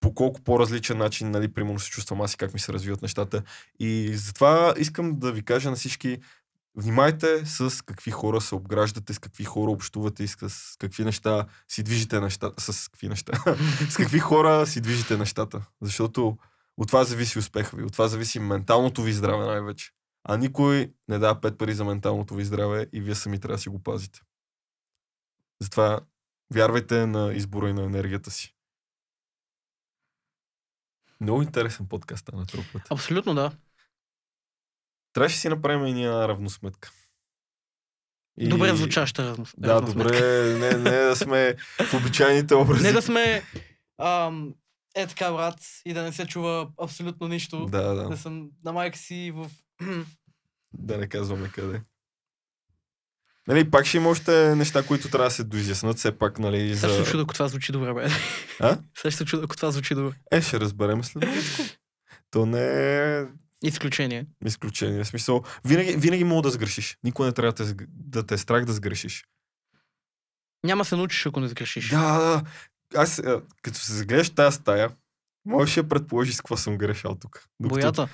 [0.00, 3.42] По колко по-различен начин, нали, примерно се чувствам аз и как ми се развиват нещата.
[3.80, 6.18] И затова искам да ви кажа на всички,
[6.74, 11.82] внимайте с какви хора се обграждате, с какви хора общувате и с какви неща си
[11.82, 12.72] движите нещата.
[12.72, 13.32] С какви неща?
[13.90, 15.62] с какви хора си движите нещата.
[15.82, 16.38] Защото
[16.76, 19.90] от това зависи успеха ви, от това зависи менталното ви здраве най-вече.
[20.24, 23.62] А никой не дава пет пари за менталното ви здраве и вие сами трябва да
[23.62, 24.20] си го пазите.
[25.60, 26.00] Затова
[26.54, 28.57] вярвайте на избора и на енергията си.
[31.20, 32.82] Много интересен подкаст стана този път.
[32.90, 33.52] Абсолютно да.
[35.12, 36.90] Трябваше да си направим и ние равносметка.
[38.38, 39.54] И- Добре звучаща размис.
[39.58, 40.12] Да, равносметка.
[40.12, 42.82] добре, не, не да сме в обичайните образи.
[42.82, 43.42] Не да сме
[43.98, 44.54] ам,
[44.94, 47.66] е така, брат, и да не се чува абсолютно нищо.
[47.66, 49.50] Да, Да да, съм на майка си в...
[50.72, 51.82] да не казваме къде.
[53.48, 57.04] Нали, пак ще има още неща, които трябва да се доизяснат, все пак, нали, за...
[57.04, 58.08] се чуда, ако това звучи добре, бе.
[58.60, 58.78] А?
[59.10, 60.16] Се чуда, ако това звучи добре.
[60.30, 61.38] Е, ще разберем след малко.
[62.30, 62.64] То не
[63.20, 63.24] е
[63.62, 64.26] Изключение.
[64.46, 65.04] изключение.
[65.04, 66.98] В смисъл, винаги, винаги мога да сгрешиш.
[67.04, 69.24] Никой не трябва да те, да те е страх да сгрешиш.
[70.64, 71.88] Няма се научиш, ако не сгрешиш.
[71.90, 72.42] Да, да.
[73.00, 74.90] Аз, а, като се загледаш тази стая,
[75.44, 77.48] можеш да предположиш с какво съм грешал тук.
[77.60, 78.08] Докато- Боята.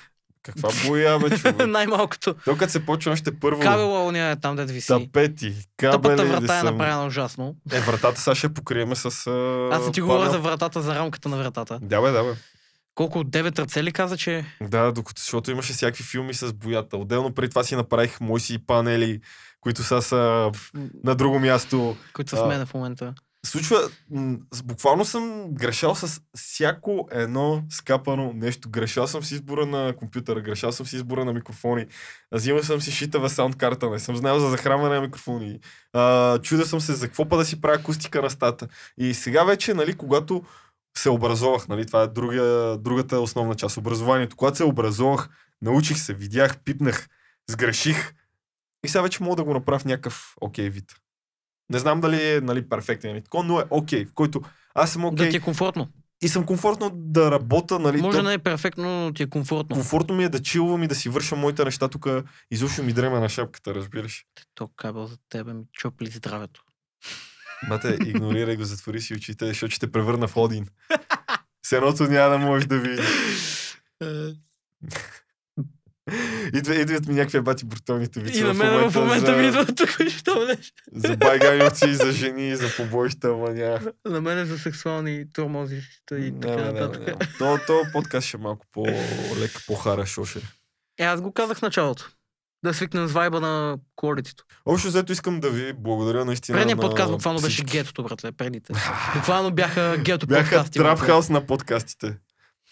[0.45, 1.67] Каква боя, бе, човек?
[1.67, 2.35] Най-малкото.
[2.45, 3.61] То като се почва още първо...
[3.61, 4.87] Кабела уния е там, дето виси.
[4.87, 6.65] Тапети, Тъпата кабели, врата да е съм...
[6.65, 7.55] направена ужасно.
[7.71, 9.05] Е, вратата сега ще покриеме с...
[9.27, 11.79] А, Аз ти говоря за вратата, за рамката на вратата.
[11.81, 12.33] Да, бе, да, бе.
[12.95, 14.37] Колко девет ръце ли каза, че...
[14.37, 14.45] е?
[14.67, 16.97] Да, докато, защото имаше всякакви филми с боята.
[16.97, 19.19] Отделно преди това си направих мои си панели,
[19.61, 20.51] които са, са
[21.03, 21.97] на друго място.
[22.13, 22.47] които са А.
[22.47, 23.13] мен в момента.
[23.45, 23.89] Случва,
[24.63, 28.69] буквално съм грешал с всяко едно скапано нещо.
[28.69, 31.85] Грешал съм с избора на компютъра, грешал съм с избора на микрофони.
[32.31, 33.55] Взимал съм си шитава саунд
[33.91, 35.59] не съм знаел за захранване на микрофони.
[35.93, 38.67] А, чудя съм се за какво па да си правя акустика на стата.
[38.97, 40.43] И сега вече, нали, когато
[40.97, 44.35] се образовах, нали, това е другия, другата основна част, образованието.
[44.35, 45.29] Когато се образовах,
[45.61, 47.07] научих се, видях, пипнах,
[47.49, 48.13] сгреших
[48.85, 50.95] и сега вече мога да го направя в някакъв окей вид.
[51.69, 54.41] Не знам дали е нали, перфектен или такова, но е окей, в който
[54.75, 55.87] аз съм окей Да ти е комфортно.
[56.23, 59.75] и съм комфортно да работя, нали, Може то, не е перфектно, но ти е комфортно.
[59.75, 62.07] комфортно ми е да чилвам и да си върша моите неща тук,
[62.51, 64.25] изобщо ми дрема на шапката, разбираш.
[64.55, 66.63] То кабел за тебе ми чопли здравето.
[67.69, 70.67] Бате, игнорирай го, затвори си очите, защото ще те превърна в Один.
[71.65, 73.05] С едното няма да можеш да видиш.
[76.53, 79.65] Идва, идват ми някакви бати бруталните вици И на мен в момента за, ми идва
[79.65, 80.47] тук, що
[80.93, 83.79] за байганици, за жени, за побоища, ама няма.
[84.05, 87.07] На мен е за сексуални тормози и така Не, не, не, нататък.
[87.07, 87.27] не.
[87.37, 90.41] То, то подкаст ще е малко по-лек, по-хара шоше.
[90.99, 92.09] Е, аз го казах в началото.
[92.65, 94.43] Да свикнем с вайба на колитито.
[94.65, 98.73] Общо взето искам да ви благодаря наистина Предният на подкаст буквално беше гетото, братле, предните.
[99.15, 100.79] Буквално бяха гето Бяха подкасти.
[100.79, 101.13] трап братле.
[101.13, 102.17] хаус на подкастите.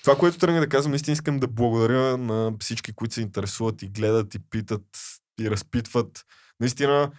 [0.03, 3.87] Това, което тръгна да казвам, наистина искам да благодаря на всички, които се интересуват и
[3.87, 4.85] гледат и питат
[5.41, 6.25] и разпитват.
[6.59, 7.11] Наистина,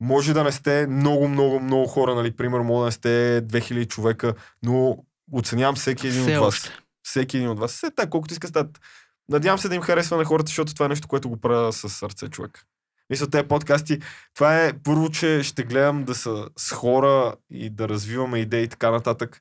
[0.00, 3.88] може да не сте много, много, много хора, нали, примерно, може да не сте 2000
[3.88, 6.54] човека, но оценявам всеки един Все от вас.
[6.54, 6.70] още.
[7.02, 7.72] Всеки един от вас.
[7.72, 8.80] Все така, колкото иска стат.
[9.28, 11.88] Надявам се да им харесва на хората, защото това е нещо, което го правя с
[11.88, 12.66] сърце, човек.
[13.10, 13.98] Мисля, тези подкасти,
[14.34, 18.68] това е първо, че ще гледам да са с хора и да развиваме идеи и
[18.68, 19.40] така нататък,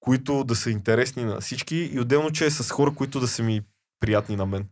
[0.00, 3.42] които да са интересни на всички и отделно, че е с хора, които да са
[3.42, 3.62] ми
[4.00, 4.68] приятни на мен.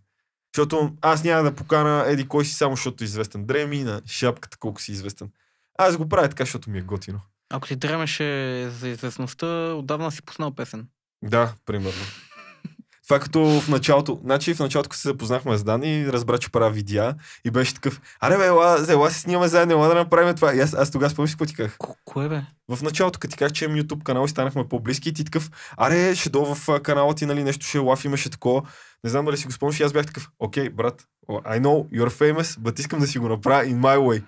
[0.55, 3.47] Защото аз няма да покана еди кой си само, защото е известен.
[3.47, 5.31] Дреми на шапката, колко си известен.
[5.79, 7.21] Аз го правя така, защото ми е готино.
[7.51, 10.89] Ако ти дремеше за известността, отдавна си пуснал песен.
[11.23, 12.01] Да, примерно.
[13.09, 16.71] Това е като в началото, значи в началото, се запознахме с Дани, разбра, че правя
[16.71, 20.55] видеа и беше такъв, аре бе, ела, ела си снимаме заедно, ела да направим това.
[20.55, 21.77] И аз, аз тогава спомнях си какво ти казах.
[21.79, 22.43] Ко- Кое бе?
[22.69, 25.51] В началото, като ти казах, че имам YouTube канал и станахме по-близки, и ти такъв,
[25.77, 28.63] аре, ще до в канала ти, нали, нещо ще лаф, имаше такова.
[29.05, 32.11] Не знам дали си го спомняш, и аз бях такъв, окей, брат, I know you're
[32.11, 34.23] famous, but искам да си го направя in my way.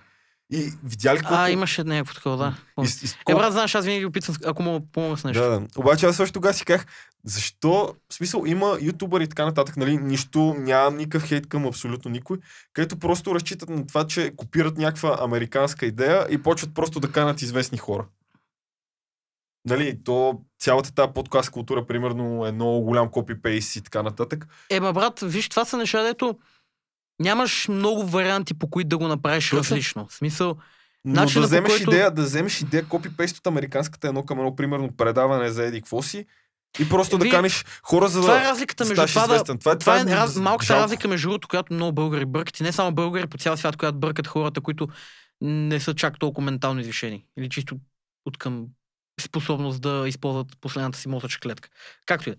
[0.52, 1.34] И видя ли колко...
[1.34, 2.56] А, имаше някакво такова, да.
[2.58, 2.90] и, Помня.
[3.02, 5.42] и, и, Е, брат, знаеш, аз винаги опитвам, ако мога помогна с нещо.
[5.42, 5.66] Да, да.
[5.76, 6.86] Обаче аз също тогава си казах,
[7.24, 12.10] защо, в смисъл, има ютубъри и така нататък, нали, нищо, нямам никакъв хейт към абсолютно
[12.10, 12.38] никой,
[12.72, 17.42] където просто разчитат на това, че копират някаква американска идея и почват просто да канат
[17.42, 18.06] известни хора.
[19.64, 24.46] Нали, то цялата тази подкаст култура, примерно, е много голям копипейс и така нататък.
[24.70, 26.38] Ема, брат, виж, това са неща, дето
[27.20, 29.58] нямаш много варианти, по които да го направиш Точно.
[29.58, 30.06] различно.
[30.08, 30.56] В смисъл,
[31.04, 34.96] Но да вземеш който- идея, да вземеш идея копипейст от американската едно към едно, примерно,
[34.96, 36.26] предаване за еди какво си
[36.78, 39.34] и просто да Ви- каниш хора, за това е да разликата между това да...
[39.34, 39.58] известен.
[39.58, 40.82] Това, Това е ми раз, малката жалко.
[40.82, 42.60] разлика между другото, която много българи бъркат.
[42.60, 44.88] И не само българи по цял свят, която бъркат хората, които
[45.40, 47.26] не са чак толкова ментално изрешени.
[47.38, 47.76] Или чисто
[48.26, 48.66] от към
[49.20, 51.68] способност да използват последната си мозъчна клетка.
[52.06, 52.38] Както и да.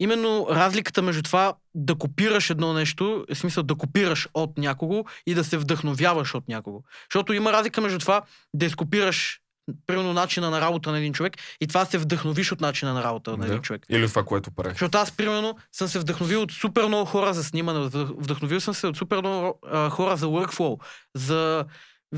[0.00, 5.04] Именно разликата между това да копираш едно нещо, е в смисъл да копираш от някого
[5.26, 6.80] и да се вдъхновяваш от някого.
[7.10, 8.22] Защото има разлика между това
[8.54, 9.40] да изкопираш
[9.86, 13.30] примерно начина на работа на един човек и това се вдъхновиш от начина на работа
[13.30, 13.46] на Да.
[13.46, 13.82] един човек.
[13.88, 14.72] Или това, което правиш.
[14.72, 18.74] Защото аз, примерно, съм се вдъхновил от супер много хора за снимане, вдъх- вдъхновил съм
[18.74, 20.80] се от супер много а, хора за workflow,
[21.14, 21.64] за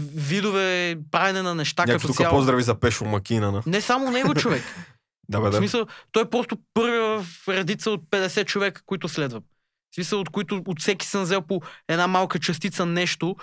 [0.06, 2.36] видове правене на неща Някакво като тук цяло.
[2.36, 3.62] поздрави за Пешо Макинана.
[3.66, 4.62] Не само него човек.
[5.28, 5.56] Да, бе, В да.
[5.56, 9.42] смисъл, той е просто първи в редица от 50 човека, които следвам.
[9.90, 13.36] В смисъл, от които от всеки съм взел по една малка частица нещо.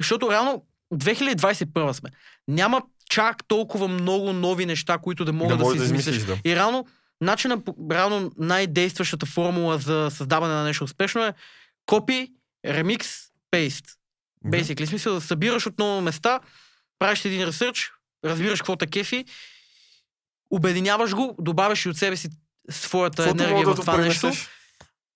[0.00, 2.10] Защото реално 2021 сме.
[2.48, 6.16] Няма чак толкова много нови неща, които да могат да да, да измислиш.
[6.16, 6.50] измислиш, да.
[6.50, 6.86] И реално,
[7.20, 11.34] начина, по- реално най-действащата формула за създаване на нещо успешно е
[11.86, 12.28] копи,
[12.66, 13.08] ремикс,
[13.50, 13.84] пейст.
[14.46, 16.40] Basically, в смисъл да събираш от много места,
[16.98, 17.92] правиш един ресърч,
[18.24, 19.24] разбираш какво те кефи,
[20.50, 22.28] обединяваш го, добавяш и от себе си
[22.70, 24.48] своята Каквото енергия в да това нещо допринесеш.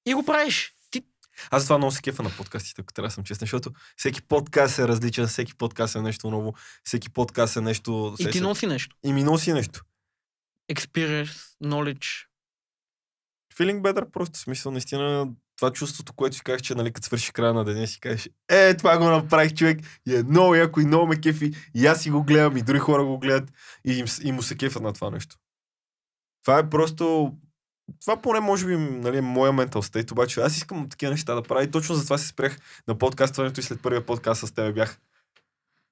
[0.06, 0.74] и го правиш.
[0.90, 1.02] Ти,
[1.50, 4.78] Аз това много се кефа на подкастите, ако трябва да съм честен, защото всеки подкаст
[4.78, 8.16] е различен, всеки подкаст е нещо ново, всеки подкаст е нещо...
[8.18, 8.96] и ти носи нещо.
[9.04, 9.84] и ми носи нещо.
[10.72, 12.26] Experience, knowledge.
[13.54, 15.28] Feeling better, просто смисъл, наистина,
[15.60, 18.76] това чувството, което си казах, че нали, като свърши края на деня, си кажеш, е,
[18.76, 22.10] това го направих човек, и е много яко и много ме кефи, и аз си
[22.10, 23.52] го гледам, и други хора го гледат,
[23.86, 25.36] и, им, и му се кефат на това нещо.
[26.42, 27.32] Това е просто...
[28.00, 31.42] Това поне може би нали, е моя ментал стейт, обаче аз искам такива неща да
[31.42, 34.98] правя и точно затова се спрях на подкастването и след първия подкаст с тебе бях.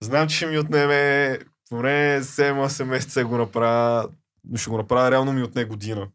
[0.03, 1.39] Знам, че ще ми отнеме
[1.71, 4.09] поне 7-8 месеца го направя,
[4.45, 6.09] но ще го направя реално ми отне година.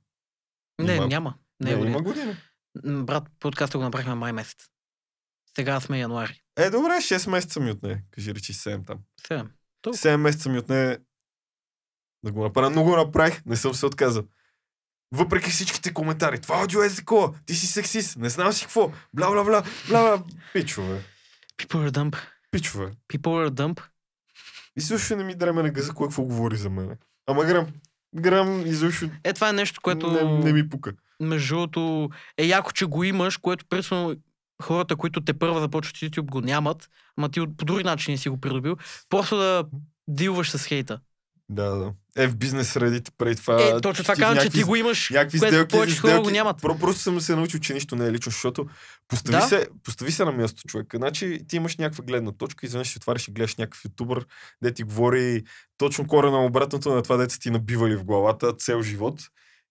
[0.82, 1.36] Не, няма.
[1.60, 2.38] Не, Не, не, има година.
[2.86, 4.68] Брат, подкаста го направихме май месец.
[5.56, 6.42] Сега сме януари.
[6.58, 8.04] Е, добре, 6 месеца ми отне.
[8.12, 9.00] Кажи речи 7 там.
[9.28, 9.46] Сега.
[9.82, 10.00] Толкова.
[10.00, 10.98] 7 месеца ми отне
[12.24, 13.46] да го направя, но го направих.
[13.46, 14.24] Не съм се отказал.
[15.12, 16.42] Въпреки всичките коментари.
[16.42, 17.40] Това аудио е такова.
[17.46, 18.18] Ти си сексист.
[18.18, 18.92] Не знам си какво.
[19.14, 20.24] Бла, бла, бла, бла, бла.
[20.54, 21.04] Пичове.
[21.58, 22.18] People are dumb.
[22.52, 22.92] Пичове.
[23.10, 23.84] People are dumb.
[24.76, 26.98] И също не ми дреме на гъза, кой какво говори за мен.
[27.28, 27.68] Ама грам.
[28.16, 30.12] Грам изобщо Е, това е нещо, което...
[30.12, 30.94] не, не, ми пука.
[31.20, 34.16] между другото, е яко, че го имаш, което принципно
[34.62, 38.42] хората, които те първа започват YouTube го нямат, ама ти по други начини си го
[38.42, 38.78] придобил,
[39.10, 39.64] просто да
[40.08, 41.00] дилваш с хейта.
[41.50, 41.94] Да, да.
[42.18, 43.64] Е, в бизнес средите преди това.
[43.64, 46.62] Е, точно това казвам, че ти го имаш, някакви което сделки, повече хора го нямат.
[46.62, 48.68] Про, просто съм се научил, че нищо не е лично, защото
[49.08, 49.48] постави, Да.
[49.48, 50.88] се, постави се на място човек.
[50.96, 54.26] Значи ти имаш някаква гледна точка, изведнъж си отваряш и гледаш някакъв ютубър,
[54.64, 55.44] де ти говори
[55.78, 59.22] точно корена обратното на това, дете ти набивали в главата цел живот.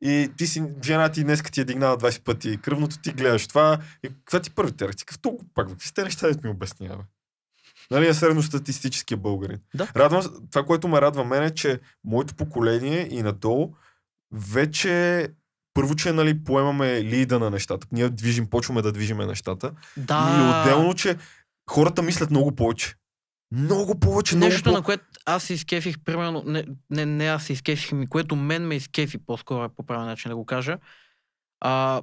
[0.04, 3.78] И ти си, жена ти днес ти е дигнала 20 пъти кръвното, ти гледаш това.
[4.04, 5.06] И каква ти първите реакции?
[5.22, 5.68] Толкова пак?
[5.68, 7.04] Какви сте неща, да ми обяснява?
[7.92, 9.58] Нали, е средностатистическия българин.
[9.74, 9.88] Да.
[9.96, 13.74] Радвам, това, което ме радва мен е, че моето поколение и надолу
[14.32, 15.28] вече
[15.74, 17.86] първо, че нали, поемаме лида на нещата.
[17.92, 19.72] Ние движим, почваме да движиме нещата.
[19.96, 20.36] Да.
[20.38, 21.16] И отделно, че
[21.70, 22.94] хората мислят много повече.
[23.52, 24.76] Много повече, много Нещо, по...
[24.76, 28.66] на което аз се изкефих, примерно, не, не, не аз се изкефих, ми, което мен
[28.66, 30.78] ме изкефи, по-скоро по правилен начин да го кажа.
[31.60, 32.02] А,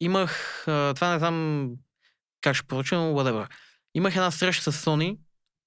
[0.00, 1.70] имах, а, това не знам
[2.40, 3.48] как ще поруча, но whatever.
[3.94, 5.18] Имах една среща с Sony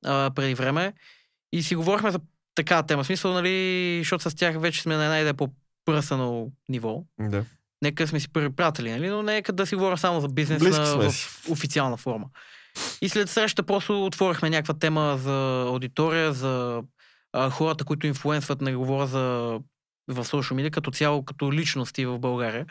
[0.05, 0.93] а, преди време
[1.53, 2.19] и си говорихме за
[2.55, 3.03] такава тема.
[3.03, 7.03] В смисъл, нали, защото с тях вече сме на една идея по-пръсано ниво.
[7.19, 7.45] Да.
[7.81, 9.09] Нека сме си първи приятели, нали?
[9.09, 12.25] но нека да си говоря само за бизнес на, в официална форма.
[13.01, 16.83] И след среща просто отворихме някаква тема за аудитория, за
[17.33, 19.19] а, хората, които инфлуенсват, не говоря за
[20.07, 22.65] в social media, като цяло, като личности в България.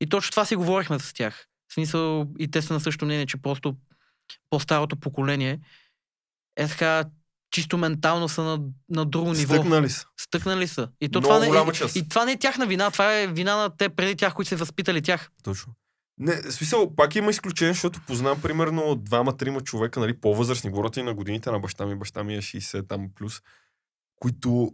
[0.00, 1.46] И точно това си говорихме с тях.
[1.68, 3.76] В смисъл, и те са на същото мнение, че просто
[4.50, 5.60] по-старото поколение
[6.56, 7.04] е така
[7.50, 8.60] чисто ментално са на,
[8.90, 9.54] на друго ниво.
[9.54, 10.06] Стъкнали са.
[10.20, 10.88] Стъкнали са.
[11.00, 13.56] И, то Много това не, и, и това не е тяхна вина, това е вина
[13.56, 15.30] на те преди тях, които са възпитали тях.
[15.42, 15.72] Точно.
[16.18, 21.02] Не, в смисъл, пак има изключение, защото познавам примерно двама-трима човека, нали, по-възрастни, говорят и
[21.02, 23.40] на годините на баща ми, баща ми е 60 там плюс,
[24.20, 24.72] които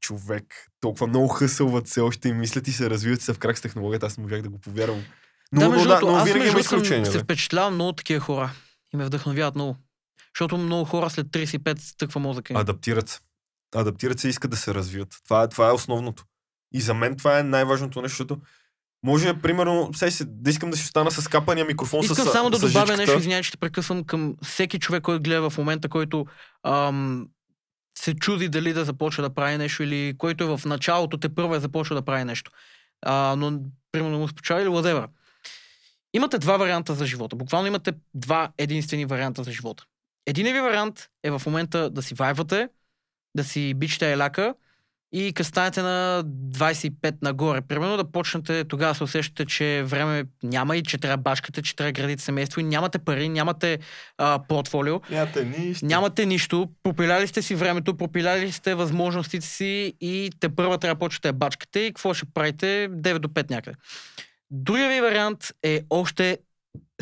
[0.00, 3.58] човек толкова много хъсълват все още и мислят и се развиват и са в крак
[3.58, 5.02] с технологията, аз не можах да го повярвам.
[5.52, 7.06] Но, да, но, между да, другото, но аз винаги има изключения.
[7.06, 7.24] се Да.
[7.24, 8.52] впечатлявам много от такива хора.
[8.94, 9.76] И ме вдъхновяват много.
[10.34, 12.52] Защото много хора след 35 стъква мозъка.
[12.52, 12.56] им.
[12.56, 13.20] Адаптират се.
[13.74, 15.16] Адаптират се и искат да се развият.
[15.24, 16.24] Това, е- това е основното.
[16.72, 18.40] И за мен това е най-важното нещо, защото
[19.02, 22.56] може, примерно, си, да искам да си остана с капания микрофон Искам с само да
[22.56, 22.96] с добавя жичката.
[22.96, 26.26] нещо, извинявай, че те прекъсвам към всеки човек, който гледа в момента, който
[26.62, 27.28] ам,
[27.98, 31.54] се чуди дали да започне да прави нещо или който е в началото, те първо
[31.54, 32.50] е започва да прави нещо.
[33.02, 33.60] А, но,
[33.92, 35.06] примерно, му спочава или whatever.
[36.18, 37.36] Имате два варианта за живота.
[37.36, 39.84] Буквално имате два единствени варианта за живота.
[40.26, 42.68] Единият ви вариант е в момента да си вайвате,
[43.36, 44.54] да си бичите еляка
[45.12, 50.24] и като станете на 25 нагоре, примерно да почнете тогава да се усещате, че време
[50.42, 53.78] няма и че трябва башкате, че трябва да градите семейство и нямате пари, нямате
[54.18, 55.86] а, портфолио, Нямате нищо.
[55.86, 60.98] нямате нищо, пропиляли сте си времето, пропиляли сте възможностите си и те първа трябва да
[60.98, 63.76] почнете бачкате и какво ще правите 9 до 5 някъде.
[64.50, 66.38] Другия ви вариант е още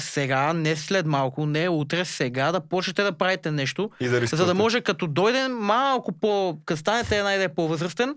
[0.00, 4.36] сега, не след малко, не утре, сега да почнете да правите нещо, И да рискувате.
[4.36, 6.58] за да може като дойде малко по...
[6.64, 8.14] като станете една идея по-възрастен,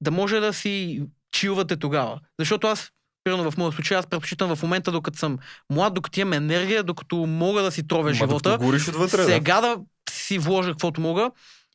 [0.00, 1.02] да може да си
[1.32, 2.20] чилвате тогава.
[2.38, 2.90] Защото аз,
[3.24, 5.38] примерно в моя случай, аз предпочитам в момента, докато съм
[5.70, 9.24] млад, докато имам енергия, докато мога да си тровя Ма, живота, гориш отвътре, да.
[9.24, 9.76] сега да
[10.10, 11.30] си вложа каквото мога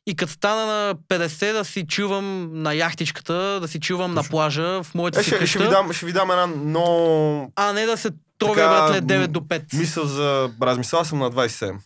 [0.06, 4.30] и като стана на 50 да си чувам на яхтичката, да си чувам на Точно.
[4.30, 7.52] плажа в моята Е, си ще, къща, ще, ви дам, ще ви дам една много
[7.56, 9.78] а не да се тровя братле 9 м, до 5.
[9.78, 11.00] мисъл за размисъл.
[11.00, 11.76] Аз съм на 27.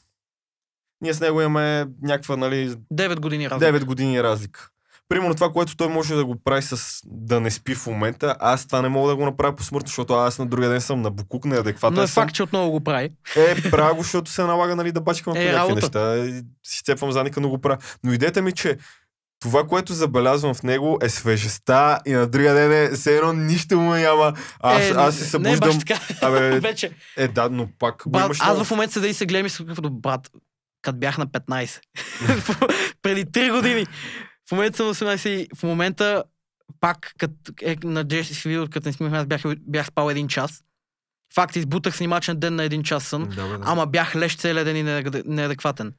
[1.00, 3.72] Ние с него имаме някаква, нали, 9 години разлика.
[3.72, 4.70] 9 години разлика.
[5.10, 8.66] Примерно това, което той може да го прави с да не спи в момента, аз
[8.66, 11.10] това не мога да го направя по смъртно, защото аз на другия ден съм на
[11.10, 12.22] букук, неадекватен Но е съм.
[12.22, 13.10] факт, че отново го прави.
[13.36, 16.24] Е, правя го, защото се налага нали, да бачкам по Е, някакви неща.
[16.66, 17.78] Си цепвам задника, но го правя.
[18.04, 18.76] Но идеята ми, че
[19.40, 23.76] това, което забелязвам в него е свежестта и на другия ден е все едно нищо
[23.76, 24.32] му няма.
[24.60, 25.68] Аз, е, аз се Не, събуждам.
[25.68, 26.00] баш така.
[26.22, 26.90] Абе, Вече.
[27.16, 28.38] е, да, но пак го Брат, имаш.
[28.40, 30.30] аз в момента седа и се гледам и като брат,
[30.82, 31.80] като бях на 15.
[33.02, 33.86] Преди 3 години.
[34.50, 36.24] В момента съм 18 и в момента
[36.80, 40.28] пак, като е, на Джеси си видео, като не снимахме, аз бях, бях спал един
[40.28, 40.64] час.
[41.34, 43.62] Факт, избутах снимачен ден на един час сън, Да, бе, да.
[43.62, 45.94] ама бях лещ целия ден и неадек- неадекватен.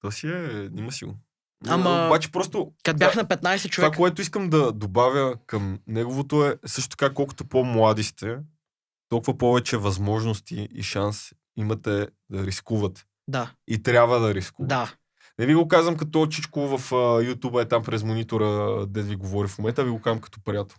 [0.00, 1.14] То си е, има си го.
[1.66, 3.06] Ама- Обаче просто Като Да.
[3.06, 3.32] бях на 15
[3.62, 8.36] това, човек, което искам да добавя към неговото е също така, колкото по-млади сте,
[9.08, 11.90] толкова повече възможности и шанс имате
[12.30, 13.04] да рискувате.
[13.28, 14.68] да, И трябва да рискувате.
[14.68, 14.94] да.
[15.38, 19.48] Не ви го казвам като Чичко в YouTube е там през монитора, де ви говори
[19.48, 20.76] в момента, ви го казвам като приятел.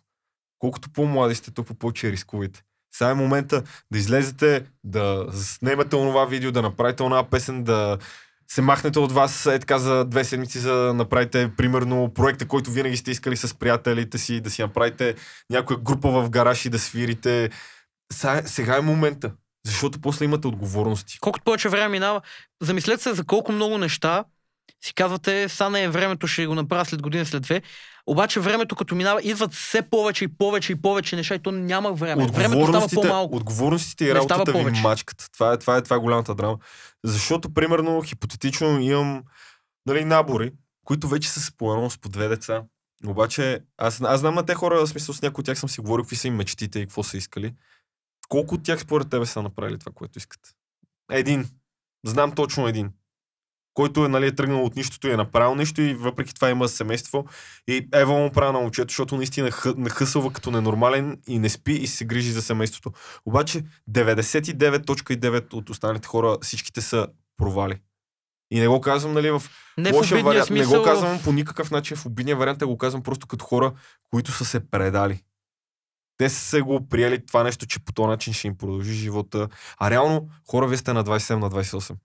[0.59, 2.63] Колкото по-млади сте, толкова повече рискувайте.
[2.95, 7.97] Сега е момента да излезете, да снимете онова видео, да направите онова песен, да
[8.47, 12.71] се махнете от вас е така за две седмици, за да направите примерно проекта, който
[12.71, 15.15] винаги сте искали с приятелите си, да си направите
[15.49, 17.49] някоя група в гараж и да свирите.
[18.13, 19.31] Сега, сега е момента,
[19.65, 21.17] защото после имате отговорности.
[21.19, 22.21] Колкото повече време минава,
[22.61, 24.23] замислете се за колко много неща
[24.85, 27.61] си казвате, са не е времето, ще го направя след година, след две.
[28.07, 31.93] Обаче времето, като минава, идват все повече и повече и повече неща и то няма
[31.93, 32.27] време.
[32.27, 33.35] Времето става по-малко.
[33.35, 35.29] отговорностите и работата ви мачкат.
[35.33, 36.57] Това е, това, е, това е голямата драма.
[37.03, 39.23] Защото, примерно, хипотетично имам
[39.85, 40.51] нали, набори,
[40.85, 42.63] които вече са с по едно, с по две деца.
[43.07, 45.81] Обаче, аз, аз знам на те хора, в смисъл с някои от тях съм си
[45.81, 47.53] говорил какви са им мечтите и какво са искали.
[48.29, 50.39] Колко от тях според тебе са направили това, което искат?
[51.11, 51.49] Един.
[52.05, 52.91] Знам точно един.
[53.75, 56.67] Който е, нали, е тръгнал от нищото и е направил нещо и въпреки това има
[56.67, 57.25] семейство.
[57.67, 61.73] И Ева му прави на момчето, защото наистина хъ, нахъсва като ненормален и не спи
[61.73, 62.91] и се грижи за семейството.
[63.25, 67.07] Обаче 99.9 от останалите хора всичките са
[67.37, 67.79] провали.
[68.51, 69.43] И не го казвам, нали, в
[69.77, 70.47] Не в лошия обидния вариант.
[70.47, 70.71] смисъл.
[70.71, 73.73] Не го казвам по никакъв начин в обидния вариант, а го казвам просто като хора,
[74.11, 75.21] които са се предали.
[76.17, 79.47] Те са се го приели това нещо, че по този начин ще им продължи живота.
[79.77, 81.95] А реално, хора, вие сте на 27, на 28.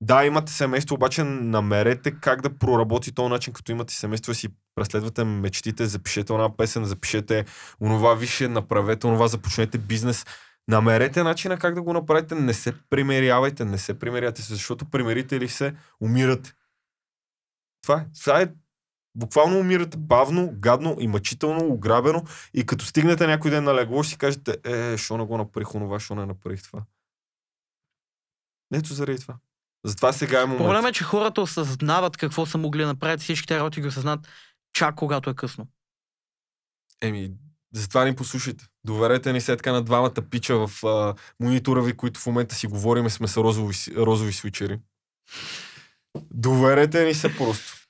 [0.00, 4.48] Да, имате семейство, обаче намерете как да проработи този начин, като имате семейство, и си
[4.74, 7.44] преследвате мечтите, запишете една песен, запишете
[7.80, 10.26] онова висше, направете онова, започнете бизнес.
[10.68, 15.40] Намерете начина как да го направите, не се примерявайте, не се примеряте се, защото примерите
[15.40, 16.52] ли се, умирате.
[17.82, 18.06] Това е.
[18.20, 18.48] Това е
[19.14, 22.24] буквално умирате бавно, гадно и мъчително, ограбено
[22.54, 25.74] и като стигнете някой ден на легло, ще си кажете, е, що не го направих
[25.74, 26.82] онова, що не направих това.
[28.74, 29.36] Ето заради това.
[29.86, 30.66] Затова сега е момент.
[30.66, 34.28] Проблемът е, че хората осъзнават какво са могли да направят всички тези работи ги осъзнат
[34.72, 35.66] чак когато е късно.
[37.02, 37.32] Еми,
[37.72, 38.64] затова ни послушайте.
[38.84, 42.66] Доверете ни се така на двамата пича в а, монитора ви, които в момента си
[42.66, 44.80] говориме, сме с розови, розови свичери.
[46.30, 47.86] Доверете ни се просто.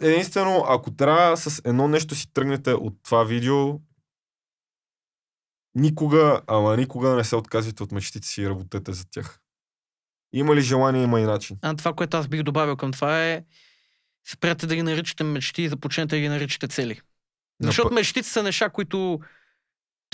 [0.00, 3.80] Единствено, ако трябва с едно нещо си тръгнете от това видео,
[5.74, 9.41] никога, ама никога не се отказвайте от мечтите си и работете за тях.
[10.32, 11.56] Има ли желание, има и начин.
[11.62, 13.44] А това, което аз бих добавил към това е
[14.32, 17.00] спрете да ги наричате мечти и започнете да ги наричате цели.
[17.62, 19.20] Защото мечтите са неща, които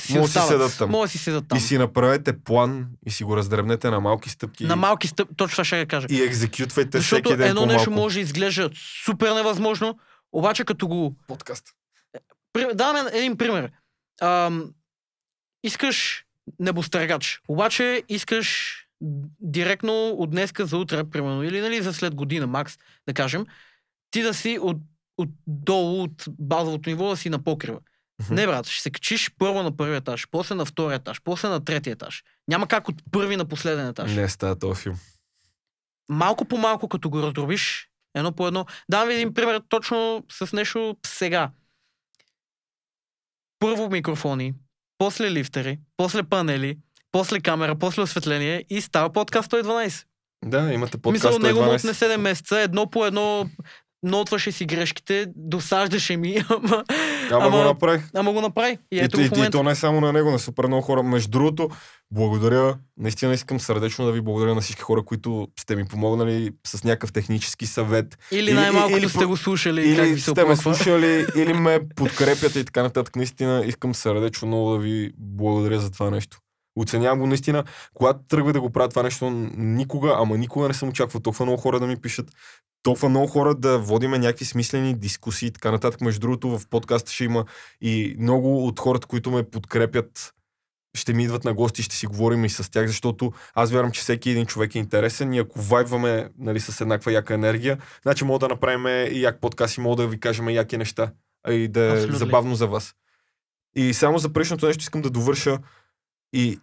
[0.00, 0.48] си Може да си остават.
[0.48, 0.90] седат там.
[0.90, 1.58] Може си седат там.
[1.58, 4.64] И си направете план и си го раздребнете на малки стъпки.
[4.64, 6.06] На малки стъп, точно това ще я кажа.
[6.10, 7.78] И екзекютвайте Защото всеки ден едно по-малко.
[7.78, 8.70] нещо може да изглежда
[9.04, 9.98] супер невъзможно,
[10.32, 11.16] обаче като го...
[11.26, 11.64] Подкаст.
[12.74, 13.70] Даваме един пример.
[14.20, 14.70] Ам,
[15.64, 16.24] искаш
[16.60, 18.76] небостъргач, обаче искаш
[19.40, 23.46] директно от днеска за утре, примерно, или нали, за след година, макс, да кажем,
[24.10, 24.76] ти да си от,
[25.18, 27.80] от долу, от базовото ниво, да си на покрива.
[28.22, 28.34] Мгм.
[28.34, 31.64] Не, брат, ще се качиш първо на първи етаж, после на втори етаж, после на
[31.64, 32.24] трети етаж.
[32.48, 34.14] Няма как от първи на последен етаж.
[34.14, 34.96] Не става този филм.
[36.08, 38.66] малко по малко, като го раздробиш, едно по едно.
[38.90, 41.50] Давам ви един пример точно с нещо сега.
[43.58, 44.54] Първо микрофони,
[44.98, 46.78] после лифтери, после панели,
[47.12, 50.04] после камера, после осветление и става подкаст 112.
[50.44, 51.76] Да, имате Подкаст Мисля, подкаст от него му 112.
[51.76, 53.46] отне 7 месеца, едно по едно
[54.02, 56.84] нотваше си грешките, досаждаше ми, ама,
[57.30, 58.02] Ама, ама- го направих.
[58.14, 58.78] ама го направи.
[58.92, 61.02] И ето и, и, и, то не само на него, на супер много хора.
[61.02, 61.68] Между другото,
[62.10, 62.78] благодаря.
[62.96, 67.12] Наистина искам сърдечно да ви благодаря на всички хора, които сте ми помогнали с някакъв
[67.12, 68.18] технически съвет.
[68.32, 72.58] Или, най-малкото сте го слушали, как Или ви се сте ме слушали, или ме подкрепяте
[72.60, 73.16] и така нататък.
[73.16, 76.38] Наистина искам сърдечно много да ви благодаря за това нещо.
[76.78, 77.64] Оценявам го наистина.
[77.94, 81.60] Когато тръгва да го правя това нещо, никога, ама никога не съм очаквал толкова много
[81.60, 82.30] хора да ми пишат,
[82.82, 86.00] толкова много хора да водиме някакви смислени дискусии и така нататък.
[86.00, 87.44] Между другото, в подкаста ще има
[87.80, 90.34] и много от хората, които ме подкрепят,
[90.96, 94.00] ще ми идват на гости, ще си говорим и с тях, защото аз вярвам, че
[94.00, 98.38] всеки един човек е интересен и ако вайбваме нали, с еднаква яка енергия, значи мога
[98.38, 101.12] да направим и як подкаст и мога да ви кажем яки неща,
[101.48, 102.18] и да е Абсолютно.
[102.18, 102.94] забавно за вас.
[103.76, 105.58] И само за предишното нещо искам да довърша
[106.32, 106.60] и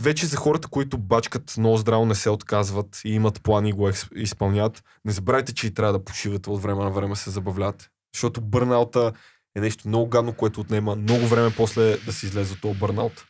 [0.00, 3.90] вече за хората, които бачкат много здраво, не се отказват и имат плани и го
[4.14, 7.88] изпълняват, не забравяйте, че и трябва да почивате от време на време се забавлявате.
[8.14, 9.12] Защото бърнаута
[9.56, 13.24] е нещо много гадно, което отнема много време после да се излезе от този бърнаут.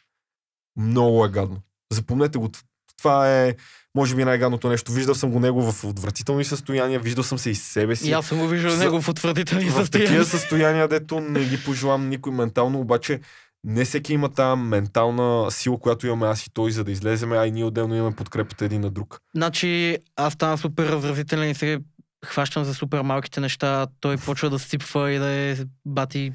[0.76, 1.60] Много е гадно.
[1.92, 2.50] Запомнете го.
[2.98, 3.54] Това е,
[3.94, 4.92] може би, най-гадното нещо.
[4.92, 8.26] Виждал съм го него в отвратителни състояния, виждал съм се и себе си И аз
[8.26, 10.08] съм го виждал За- него в отвратителни в състояния.
[10.08, 13.20] такива състояния, дето не ги пожелавам никой ментално, обаче
[13.64, 17.46] не всеки има тази ментална сила, която имаме аз и той, за да излеземе, а
[17.46, 19.18] и ние отделно имаме подкрепата един на друг.
[19.36, 21.78] Значи, аз стана супер разразителен и се
[22.26, 23.86] хващам за супер малките неща.
[24.00, 26.32] Той почва да сипва и да е бати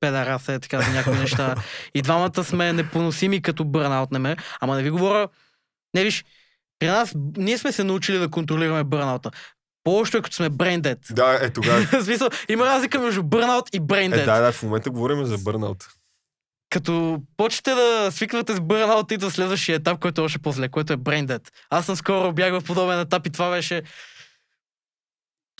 [0.00, 1.54] педараса, е така за някои неща.
[1.94, 4.36] И двамата сме непоносими като бърнаут на мен.
[4.60, 5.28] Ама не ви говоря...
[5.94, 6.24] Не виж,
[6.78, 9.30] при нас, ние сме се научили да контролираме бърнаута.
[9.84, 11.12] По-лошо е като сме brain dead.
[11.14, 11.86] Да, е тогава.
[12.04, 15.86] Смисъл, има разлика между бърнаут и brain Е, да, да, в момента говорим за бърнаут.
[16.70, 20.92] Като почнете да свиквате с бърнаут и до следващия етап, който е още по-зле, което
[20.92, 21.48] е brain dead.
[21.70, 23.82] Аз съм скоро бях в подобен етап и това беше...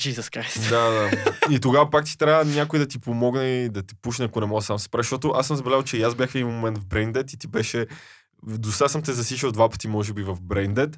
[0.01, 0.71] Jesus Christ.
[0.71, 1.11] Да, да.
[1.55, 4.47] И тогава пак ти трябва някой да ти помогне и да ти пушне, ако не
[4.47, 4.89] мога сам се.
[4.97, 7.47] Защото аз съм забелязал, че и аз бях в един момент в Braindead и ти
[7.47, 7.87] беше...
[8.43, 10.97] До сега съм те засичал два пъти, може би, в Braindead.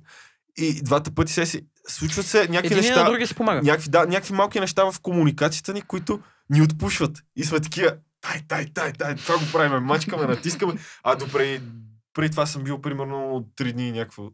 [0.57, 1.63] И двата пъти се си...
[1.89, 3.03] Случват се някакви Един неща...
[3.03, 3.63] на другия се помага.
[3.63, 7.19] някакви, да, някакви малки неща в комуникацията ни, които ни отпушват.
[7.37, 10.73] И сме такива, тай, тай, тай, тай, това го правим, мачкаме, натискаме.
[11.05, 11.65] А допреди
[12.13, 14.31] преди това съм бил примерно 3 дни някакво.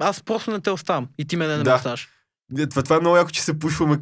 [0.00, 1.08] аз просто не те оставам.
[1.18, 1.70] И ти ме не, Да.
[1.70, 2.08] ме оставаш.
[2.58, 3.98] Е, Това, това е много яко, че се пушваме.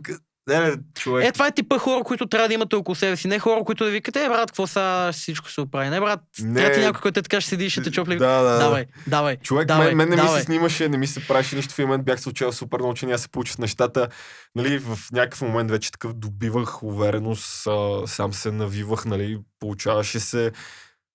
[0.48, 1.28] Не, не, човек.
[1.28, 3.28] Е, това е типа хора, които трябва да имате около себе си.
[3.28, 5.90] Не хора, които да викате, е, брат, какво са, всичко се оправи.
[5.90, 6.60] Не, брат, Не.
[6.60, 8.16] трябва ти някой, който е така ще седи и ще те чопли.
[8.16, 8.58] Да, да, да.
[8.58, 9.36] Давай, давай.
[9.36, 10.40] Човек, давай, мен, мен не ми давай.
[10.40, 12.94] се снимаше, не ми се правеше нищо в един момент, бях се учил супер много,
[12.94, 14.08] че няма се получат нещата.
[14.54, 20.52] Нали, в някакъв момент вече такъв добивах увереност, а, сам се навивах, нали, получаваше се.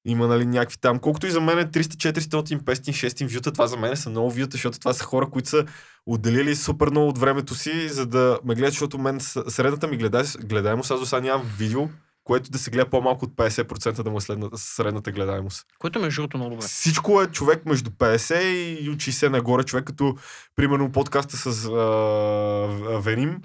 [0.08, 0.99] Има нали, някакви там.
[0.99, 4.32] Колкото и за мен е 300, 400, 500, 600 вюта, това за мен са много
[4.32, 5.66] вюта, защото това са хора, които са
[6.05, 10.24] отделили супер много от времето си, за да ме гледат, защото мен средната ми гледа,
[10.39, 11.89] гледаемост, аз до сега нямам видео,
[12.24, 15.66] което да се гледа по-малко от 50% да му е следна, средната гледаемост.
[15.80, 16.66] Което между другото много добре.
[16.66, 18.41] Всичко е човек между 50
[18.82, 19.64] и от 60 нагоре.
[19.64, 20.16] Човек като,
[20.55, 23.41] примерно, подкаста с а, Веним.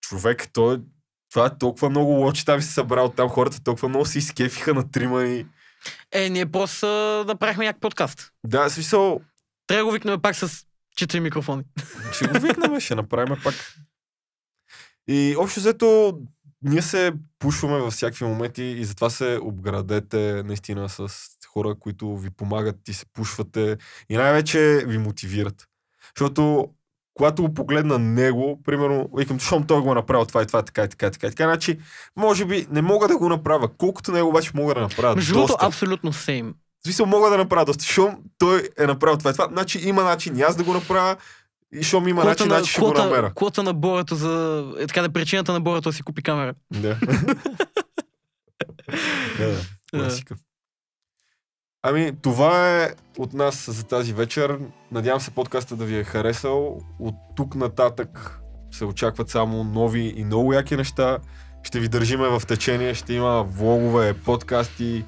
[0.00, 0.78] Човек, той,
[1.34, 4.90] това е толкова много лочи там се събрал там хората, толкова много се изкефиха на
[4.90, 5.46] трима и...
[6.12, 6.86] Е, ние просто
[7.26, 8.32] направихме някакъв подкаст.
[8.46, 9.20] Да, смисъл,
[9.66, 10.66] Трябва да го викнем пак с
[10.96, 11.62] четири микрофони.
[12.12, 13.54] ще го викнем, ще направим пак.
[15.08, 16.18] И общо взето,
[16.62, 21.08] ние се пушваме във всякакви моменти и затова се обградете наистина с
[21.46, 23.76] хора, които ви помагат и се пушвате
[24.08, 25.68] и най-вече ви мотивират.
[26.16, 26.68] Защото
[27.14, 30.84] когато го погледна него, примерно, викам, щом той го е направил това и това, така
[30.84, 31.30] и така и така.
[31.30, 31.78] така значи,
[32.16, 33.68] може би не мога да го направя.
[33.78, 35.14] Колкото него обаче мога да направя.
[35.14, 36.54] Между другото, абсолютно сейм.
[36.80, 37.84] В смисъл мога да направя доста.
[37.84, 41.16] Щом той е направил това и това, значи има начин и аз да го направя
[41.74, 43.32] и щом има начин, значи ще го намеря.
[43.34, 44.64] квота на борето за...
[44.78, 46.54] Е, така да причината на борето да си купи камера.
[46.72, 46.80] Да.
[49.38, 49.60] да, да.
[49.90, 50.36] Класика.
[51.86, 54.58] Ами, това е от нас за тази вечер.
[54.92, 56.78] Надявам се подкаста да ви е харесал.
[56.98, 61.18] От тук нататък се очакват само нови и много яки неща.
[61.62, 62.94] Ще ви държиме в течение.
[62.94, 65.04] Ще има влогове, подкасти,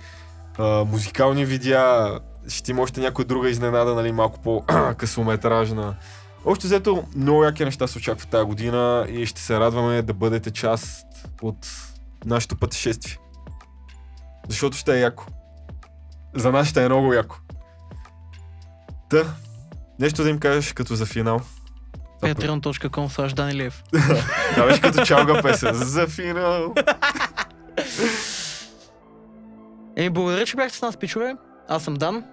[0.87, 2.18] музикални видеа.
[2.49, 5.97] Ще има още някоя друга изненада, нали, малко по-късометражна.
[6.45, 10.51] Още взето, много яки неща се очакват тази година и ще се радваме да бъдете
[10.51, 11.07] част
[11.43, 11.68] от
[12.24, 13.18] нашето пътешествие.
[14.49, 15.27] Защото ще е яко.
[16.35, 17.37] За нас ще е много яко.
[19.11, 19.24] Та,
[20.01, 21.41] нещо да им кажеш като за финал.
[22.22, 23.83] Patreon.com slash Данилев.
[24.55, 25.74] Това беше като чалга песен.
[25.74, 26.74] За финал.
[29.97, 31.37] Еми, благодаря, че бяхте с нас, пичове.
[31.68, 32.24] Аз съм Дан.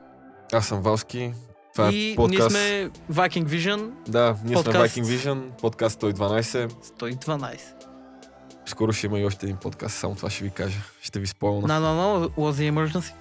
[0.53, 1.33] Аз съм Валски.
[1.73, 2.39] Това и е подкаст.
[2.39, 4.93] ние сме Viking Vision Да, ние подкаст.
[4.93, 6.69] сме Viking Vision, подкаст 112.
[6.99, 7.59] 112.
[8.65, 10.79] Скоро ще има и още един подкаст, само това ще ви кажа.
[11.01, 11.61] Ще ви спомня.
[11.61, 13.13] No, no, no, was the emergency.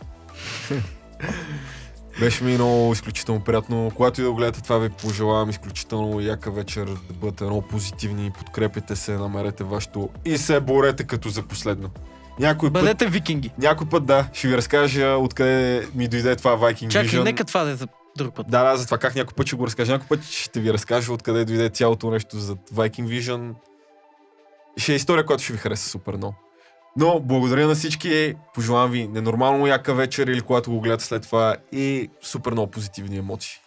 [2.20, 3.92] Беше ми много изключително приятно.
[3.94, 8.30] Когато и да го гледате това, ви пожелавам изключително яка вечер, да бъдете много позитивни,
[8.38, 11.90] подкрепете се, намерете вашето и се борете като за последно.
[12.40, 13.50] Някой път, Бъдете викинги.
[13.58, 17.22] някой път, да, ще ви разкажа откъде ми дойде това Viking Чакай, Vision.
[17.22, 18.46] нека това да е за друг път.
[18.50, 19.92] Да, да, за това как някой път ще го разкажа.
[19.92, 23.54] Някой път ще ви разкажа откъде дойде цялото нещо за Viking Vision.
[24.76, 26.34] Ще е история, която ще ви хареса супер много.
[26.96, 28.34] Но благодаря на всички.
[28.54, 33.16] Пожелавам ви ненормално яка вечер или когато го гледате след това и супер много позитивни
[33.16, 33.58] емоции.